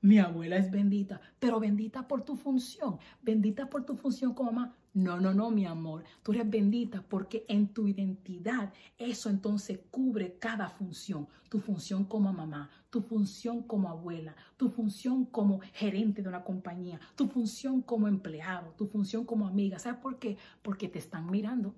mi 0.00 0.18
abuela 0.18 0.56
es 0.56 0.70
bendita, 0.70 1.20
pero 1.38 1.58
bendita 1.58 2.06
por 2.06 2.22
tu 2.22 2.36
función, 2.36 2.98
bendita 3.22 3.68
por 3.68 3.84
tu 3.84 3.96
función 3.96 4.34
como 4.34 4.52
mamá. 4.52 4.76
No, 4.96 5.20
no, 5.20 5.34
no, 5.34 5.50
mi 5.50 5.66
amor, 5.66 6.04
tú 6.22 6.32
eres 6.32 6.48
bendita 6.48 7.04
porque 7.06 7.44
en 7.48 7.68
tu 7.68 7.86
identidad 7.86 8.72
eso 8.96 9.28
entonces 9.28 9.78
cubre 9.90 10.38
cada 10.38 10.70
función. 10.70 11.28
Tu 11.50 11.60
función 11.60 12.06
como 12.06 12.32
mamá, 12.32 12.70
tu 12.88 13.02
función 13.02 13.62
como 13.62 13.90
abuela, 13.90 14.34
tu 14.56 14.70
función 14.70 15.26
como 15.26 15.60
gerente 15.74 16.22
de 16.22 16.30
una 16.30 16.44
compañía, 16.44 16.98
tu 17.14 17.28
función 17.28 17.82
como 17.82 18.08
empleado, 18.08 18.72
tu 18.72 18.86
función 18.86 19.26
como 19.26 19.46
amiga. 19.46 19.78
¿Sabes 19.78 20.00
por 20.00 20.18
qué? 20.18 20.38
Porque 20.62 20.88
te 20.88 20.98
están 20.98 21.30
mirando. 21.30 21.74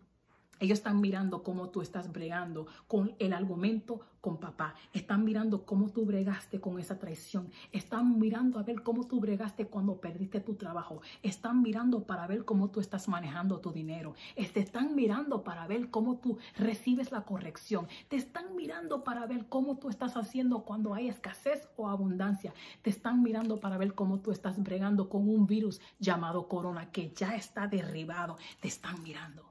Ellos 0.61 0.79
están 0.79 1.01
mirando 1.01 1.42
cómo 1.42 1.71
tú 1.71 1.83
estás 1.83 2.12
bregando 2.12 2.66
con 2.87 3.14
el 3.18 3.33
argumento 3.33 4.01
con 4.21 4.38
papá. 4.38 4.75
Están 4.92 5.25
mirando 5.25 5.64
cómo 5.64 5.90
tú 5.90 6.05
bregaste 6.05 6.61
con 6.61 6.79
esa 6.79 6.99
traición. 6.99 7.51
Están 7.73 8.18
mirando 8.18 8.59
a 8.59 8.62
ver 8.62 8.83
cómo 8.83 9.07
tú 9.07 9.21
bregaste 9.21 9.66
cuando 9.66 10.01
perdiste 10.01 10.40
tu 10.40 10.55
trabajo. 10.57 11.01
Están 11.23 11.62
mirando 11.62 12.05
para 12.05 12.27
ver 12.27 12.44
cómo 12.44 12.71
tú 12.71 12.81
estás 12.81 13.09
manejando 13.09 13.61
tu 13.61 13.73
dinero. 13.73 14.14
Te 14.35 14.61
están 14.61 14.94
mirando 14.94 15.44
para 15.44 15.66
ver 15.66 15.90
cómo 15.90 16.18
tú 16.18 16.38
recibes 16.57 17.12
la 17.12 17.23
corrección. 17.23 17.87
Te 18.09 18.16
están 18.16 18.57
mirando 18.57 19.05
para 19.05 19.27
ver 19.27 19.47
cómo 19.49 19.79
tú 19.79 19.88
estás 19.88 20.16
haciendo 20.16 20.64
cuando 20.64 20.94
hay 20.94 21.09
escasez 21.09 21.68
o 21.77 21.88
abundancia. 21.88 22.53
Te 22.83 22.90
están 22.90 23.23
mirando 23.23 23.61
para 23.61 23.79
ver 23.79 23.94
cómo 23.94 24.21
tú 24.21 24.33
estás 24.33 24.61
bregando 24.62 25.09
con 25.09 25.29
un 25.29 25.47
virus 25.47 25.81
llamado 26.01 26.49
corona 26.49 26.90
que 26.90 27.12
ya 27.14 27.37
está 27.37 27.68
derribado. 27.68 28.37
Te 28.61 28.68
están 28.68 29.03
mirando. 29.03 29.48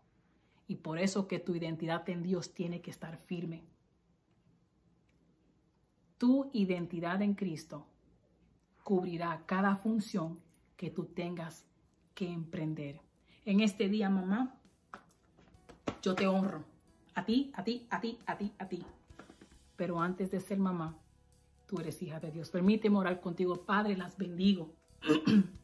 Y 0.67 0.75
por 0.75 0.99
eso 0.99 1.27
que 1.27 1.39
tu 1.39 1.55
identidad 1.55 2.07
en 2.09 2.23
Dios 2.23 2.53
tiene 2.53 2.81
que 2.81 2.91
estar 2.91 3.17
firme. 3.17 3.63
Tu 6.17 6.49
identidad 6.51 7.21
en 7.21 7.35
Cristo 7.35 7.87
cubrirá 8.83 9.43
cada 9.45 9.75
función 9.77 10.39
que 10.75 10.89
tú 10.89 11.05
tengas 11.05 11.65
que 12.13 12.29
emprender. 12.29 13.01
En 13.45 13.61
este 13.61 13.87
día, 13.87 14.09
mamá, 14.09 14.59
yo 16.01 16.15
te 16.15 16.27
honro. 16.27 16.63
A 17.15 17.25
ti, 17.25 17.51
a 17.55 17.63
ti, 17.63 17.87
a 17.89 18.01
ti, 18.01 18.17
a 18.25 18.37
ti, 18.37 18.53
a 18.57 18.67
ti. 18.67 18.85
Pero 19.75 19.99
antes 19.99 20.31
de 20.31 20.39
ser 20.39 20.57
mamá, 20.57 20.97
tú 21.65 21.79
eres 21.79 22.01
hija 22.01 22.19
de 22.19 22.31
Dios. 22.31 22.49
Permíteme 22.49 22.97
orar 22.97 23.21
contigo. 23.21 23.65
Padre, 23.65 23.95
las 23.95 24.17
bendigo. 24.17 24.73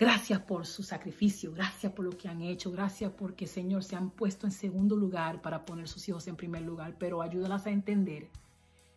Gracias 0.00 0.40
por 0.40 0.64
su 0.64 0.82
sacrificio, 0.82 1.52
gracias 1.52 1.92
por 1.92 2.06
lo 2.06 2.16
que 2.16 2.26
han 2.26 2.40
hecho, 2.40 2.72
gracias 2.72 3.12
porque, 3.12 3.46
Señor, 3.46 3.84
se 3.84 3.96
han 3.96 4.08
puesto 4.08 4.46
en 4.46 4.50
segundo 4.50 4.96
lugar 4.96 5.42
para 5.42 5.66
poner 5.66 5.88
sus 5.88 6.08
hijos 6.08 6.26
en 6.26 6.36
primer 6.36 6.62
lugar, 6.62 6.96
pero 6.98 7.20
ayúdalas 7.20 7.66
a 7.66 7.70
entender 7.70 8.30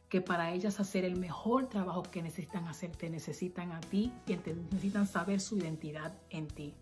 que 0.08 0.22
para 0.22 0.54
ellas 0.54 0.80
hacer 0.80 1.04
el 1.04 1.20
mejor 1.20 1.68
trabajo 1.68 2.04
que 2.04 2.24
necesitan 2.24 2.70
hacer, 2.70 2.96
te 2.96 3.10
necesitan 3.10 3.74
a 3.74 3.82
ti 3.82 4.14
y 4.26 4.38
necesitan 4.38 5.06
saber 5.06 5.42
su 5.42 5.58
identidad 5.58 6.14
en 6.30 6.48
ti. 6.48 6.74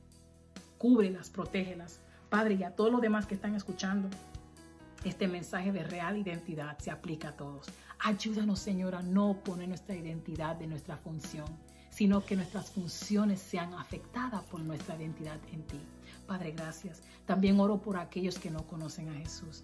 Cúbrelas, 0.78 1.32
protégelas. 1.32 2.00
Padre, 2.30 2.54
y 2.54 2.64
a 2.64 2.76
todos 2.76 2.92
los 2.92 3.02
demás 3.02 3.26
que 3.26 3.34
están 3.34 3.56
escuchando, 3.56 4.08
este 5.04 5.28
mensaje 5.28 5.72
de 5.72 5.82
real 5.82 6.16
identidad 6.20 6.78
se 6.78 6.92
aplica 6.92 7.30
a 7.30 7.38
todos. 7.38 7.66
Ayúdanos, 7.98 8.60
Señor, 8.60 8.94
a 8.94 9.02
no 9.02 9.42
poner 9.44 9.68
nuestra 9.68 9.96
identidad 9.96 10.58
de 10.58 10.68
nuestra 10.68 10.96
función 10.96 11.48
sino 11.92 12.26
que 12.26 12.36
nuestras 12.36 12.72
funciones 12.72 13.40
sean 13.40 13.74
afectadas 13.76 14.44
por 14.46 14.62
nuestra 14.62 14.96
identidad 14.96 15.40
en 15.52 15.62
ti. 15.68 15.80
Padre, 16.26 16.54
gracias. 16.54 17.04
También 17.26 17.60
oro 17.60 17.82
por 17.82 17.98
aquellos 17.98 18.40
que 18.40 18.50
no 18.50 18.66
conocen 18.66 19.10
a 19.10 19.14
Jesús. 19.14 19.64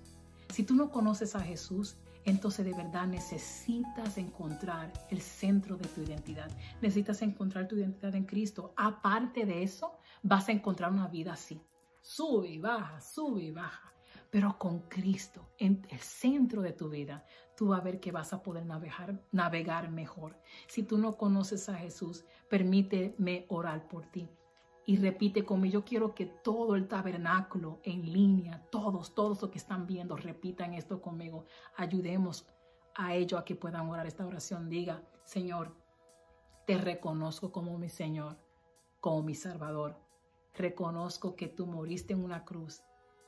Si 0.54 0.64
tú 0.64 0.76
no 0.76 0.92
conoces 0.92 1.36
a 1.36 1.40
Jesús, 1.40 1.98
entonces 2.26 2.66
de 2.66 2.74
verdad 2.74 3.08
necesitas 3.08 4.18
encontrar 4.18 4.92
el 5.10 5.22
centro 5.22 5.78
de 5.78 5.88
tu 5.88 6.02
identidad. 6.02 6.52
Necesitas 6.82 7.22
encontrar 7.22 7.68
tu 7.68 7.78
identidad 7.78 8.14
en 8.16 8.26
Cristo. 8.26 8.74
Aparte 8.76 9.46
de 9.46 9.64
eso, 9.64 9.98
vas 10.24 10.50
a 10.50 10.52
encontrar 10.52 10.92
una 10.92 11.08
vida 11.08 11.34
así. 11.34 11.62
Sube 12.02 12.50
y 12.50 12.58
baja, 12.60 13.00
sube 13.00 13.44
y 13.44 13.52
baja. 13.52 13.94
Pero 14.30 14.58
con 14.58 14.82
Cristo 14.90 15.54
en 15.58 15.88
el 15.90 16.00
centro 16.00 16.62
de 16.62 16.74
tu 16.74 16.90
vida, 16.90 17.26
tú 17.58 17.70
vas 17.70 17.82
a 17.82 17.84
ver 17.84 18.00
que 18.00 18.12
vas 18.12 18.34
a 18.34 18.44
poder 18.44 18.66
navegar, 18.66 19.20
navegar 19.32 19.90
mejor. 19.90 20.38
Si 20.68 20.84
tú 20.84 21.00
no 21.00 21.18
conoces 21.18 21.68
a 21.70 21.76
Jesús, 21.76 22.24
permíteme 22.50 23.46
orar 23.50 23.88
por 23.88 24.06
ti. 24.06 24.30
Y 24.86 24.98
repite 24.98 25.44
conmigo, 25.44 25.74
yo 25.74 25.84
quiero 25.84 26.14
que 26.14 26.28
todo 26.28 26.76
el 26.76 26.88
tabernáculo 26.88 27.80
en 27.84 28.14
línea, 28.14 28.64
todos, 28.70 29.16
todos 29.16 29.42
los 29.42 29.52
que 29.52 29.58
están 29.58 29.88
viendo, 29.88 30.16
repitan 30.16 30.76
esto 30.76 31.02
conmigo. 31.02 31.46
Ayudemos 31.76 32.48
a 32.96 33.16
ellos 33.16 33.42
a 33.42 33.44
que 33.44 33.56
puedan 33.56 33.90
orar 33.90 34.06
esta 34.06 34.26
oración. 34.26 34.70
Diga, 34.70 35.02
Señor, 35.24 35.76
te 36.68 36.78
reconozco 36.78 37.52
como 37.52 37.78
mi 37.80 37.90
Señor, 37.90 38.38
como 39.02 39.24
mi 39.24 39.34
Salvador. 39.34 39.98
Reconozco 40.54 41.36
que 41.36 41.48
tú 41.48 41.66
moriste 41.66 42.14
en 42.14 42.24
una 42.24 42.46
cruz 42.46 42.84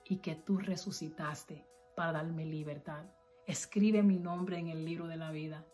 y 0.06 0.18
que 0.18 0.36
tú 0.36 0.60
resucitaste 0.60 1.66
para 1.96 2.14
darme 2.14 2.46
libertad. 2.46 3.06
Escribe 3.50 4.04
mi 4.04 4.20
nombre 4.20 4.60
en 4.60 4.68
el 4.68 4.86
libro 4.86 5.08
de 5.08 5.18
la 5.18 5.32
vida. 5.32 5.66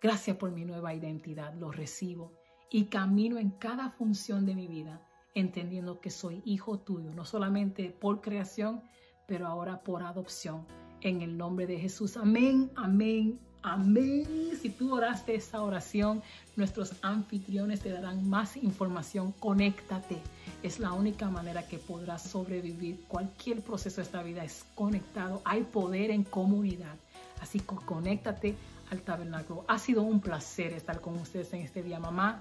Gracias 0.00 0.36
por 0.36 0.52
mi 0.52 0.64
nueva 0.64 0.94
identidad, 0.94 1.52
lo 1.54 1.72
recibo 1.72 2.32
y 2.70 2.84
camino 2.84 3.38
en 3.38 3.50
cada 3.50 3.90
función 3.90 4.46
de 4.46 4.54
mi 4.54 4.68
vida 4.68 5.04
entendiendo 5.34 6.00
que 6.00 6.10
soy 6.10 6.42
hijo 6.44 6.78
tuyo, 6.78 7.12
no 7.12 7.24
solamente 7.24 7.90
por 7.90 8.20
creación, 8.20 8.82
pero 9.26 9.48
ahora 9.48 9.82
por 9.82 10.04
adopción. 10.04 10.64
En 11.00 11.22
el 11.22 11.36
nombre 11.36 11.66
de 11.66 11.76
Jesús. 11.76 12.16
Amén, 12.16 12.70
amén, 12.76 13.40
amén. 13.62 14.52
Si 14.62 14.70
tú 14.70 14.94
oraste 14.94 15.34
esa 15.34 15.60
oración, 15.60 16.22
nuestros 16.54 16.92
anfitriones 17.02 17.80
te 17.80 17.90
darán 17.90 18.28
más 18.28 18.56
información. 18.56 19.32
Conéctate. 19.40 20.18
Es 20.62 20.78
la 20.78 20.92
única 20.92 21.28
manera 21.30 21.66
que 21.66 21.78
podrás 21.78 22.22
sobrevivir. 22.22 23.04
Cualquier 23.08 23.60
proceso 23.60 23.96
de 23.96 24.02
esta 24.02 24.22
vida 24.22 24.44
es 24.44 24.64
conectado. 24.76 25.42
Hay 25.44 25.64
poder 25.64 26.12
en 26.12 26.22
comunidad. 26.22 26.96
Así 27.44 27.60
que 27.60 27.76
conéctate 27.76 28.54
al 28.90 29.02
tabernáculo. 29.02 29.66
Ha 29.68 29.78
sido 29.78 30.02
un 30.02 30.20
placer 30.20 30.72
estar 30.72 31.02
con 31.02 31.14
ustedes 31.18 31.52
en 31.52 31.60
este 31.60 31.82
día, 31.82 32.00
mamá. 32.00 32.40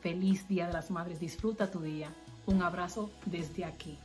Feliz 0.00 0.48
Día 0.48 0.66
de 0.66 0.72
las 0.72 0.90
Madres. 0.90 1.20
Disfruta 1.20 1.70
tu 1.70 1.80
día. 1.80 2.12
Un 2.46 2.60
abrazo 2.60 3.12
desde 3.26 3.64
aquí. 3.64 3.96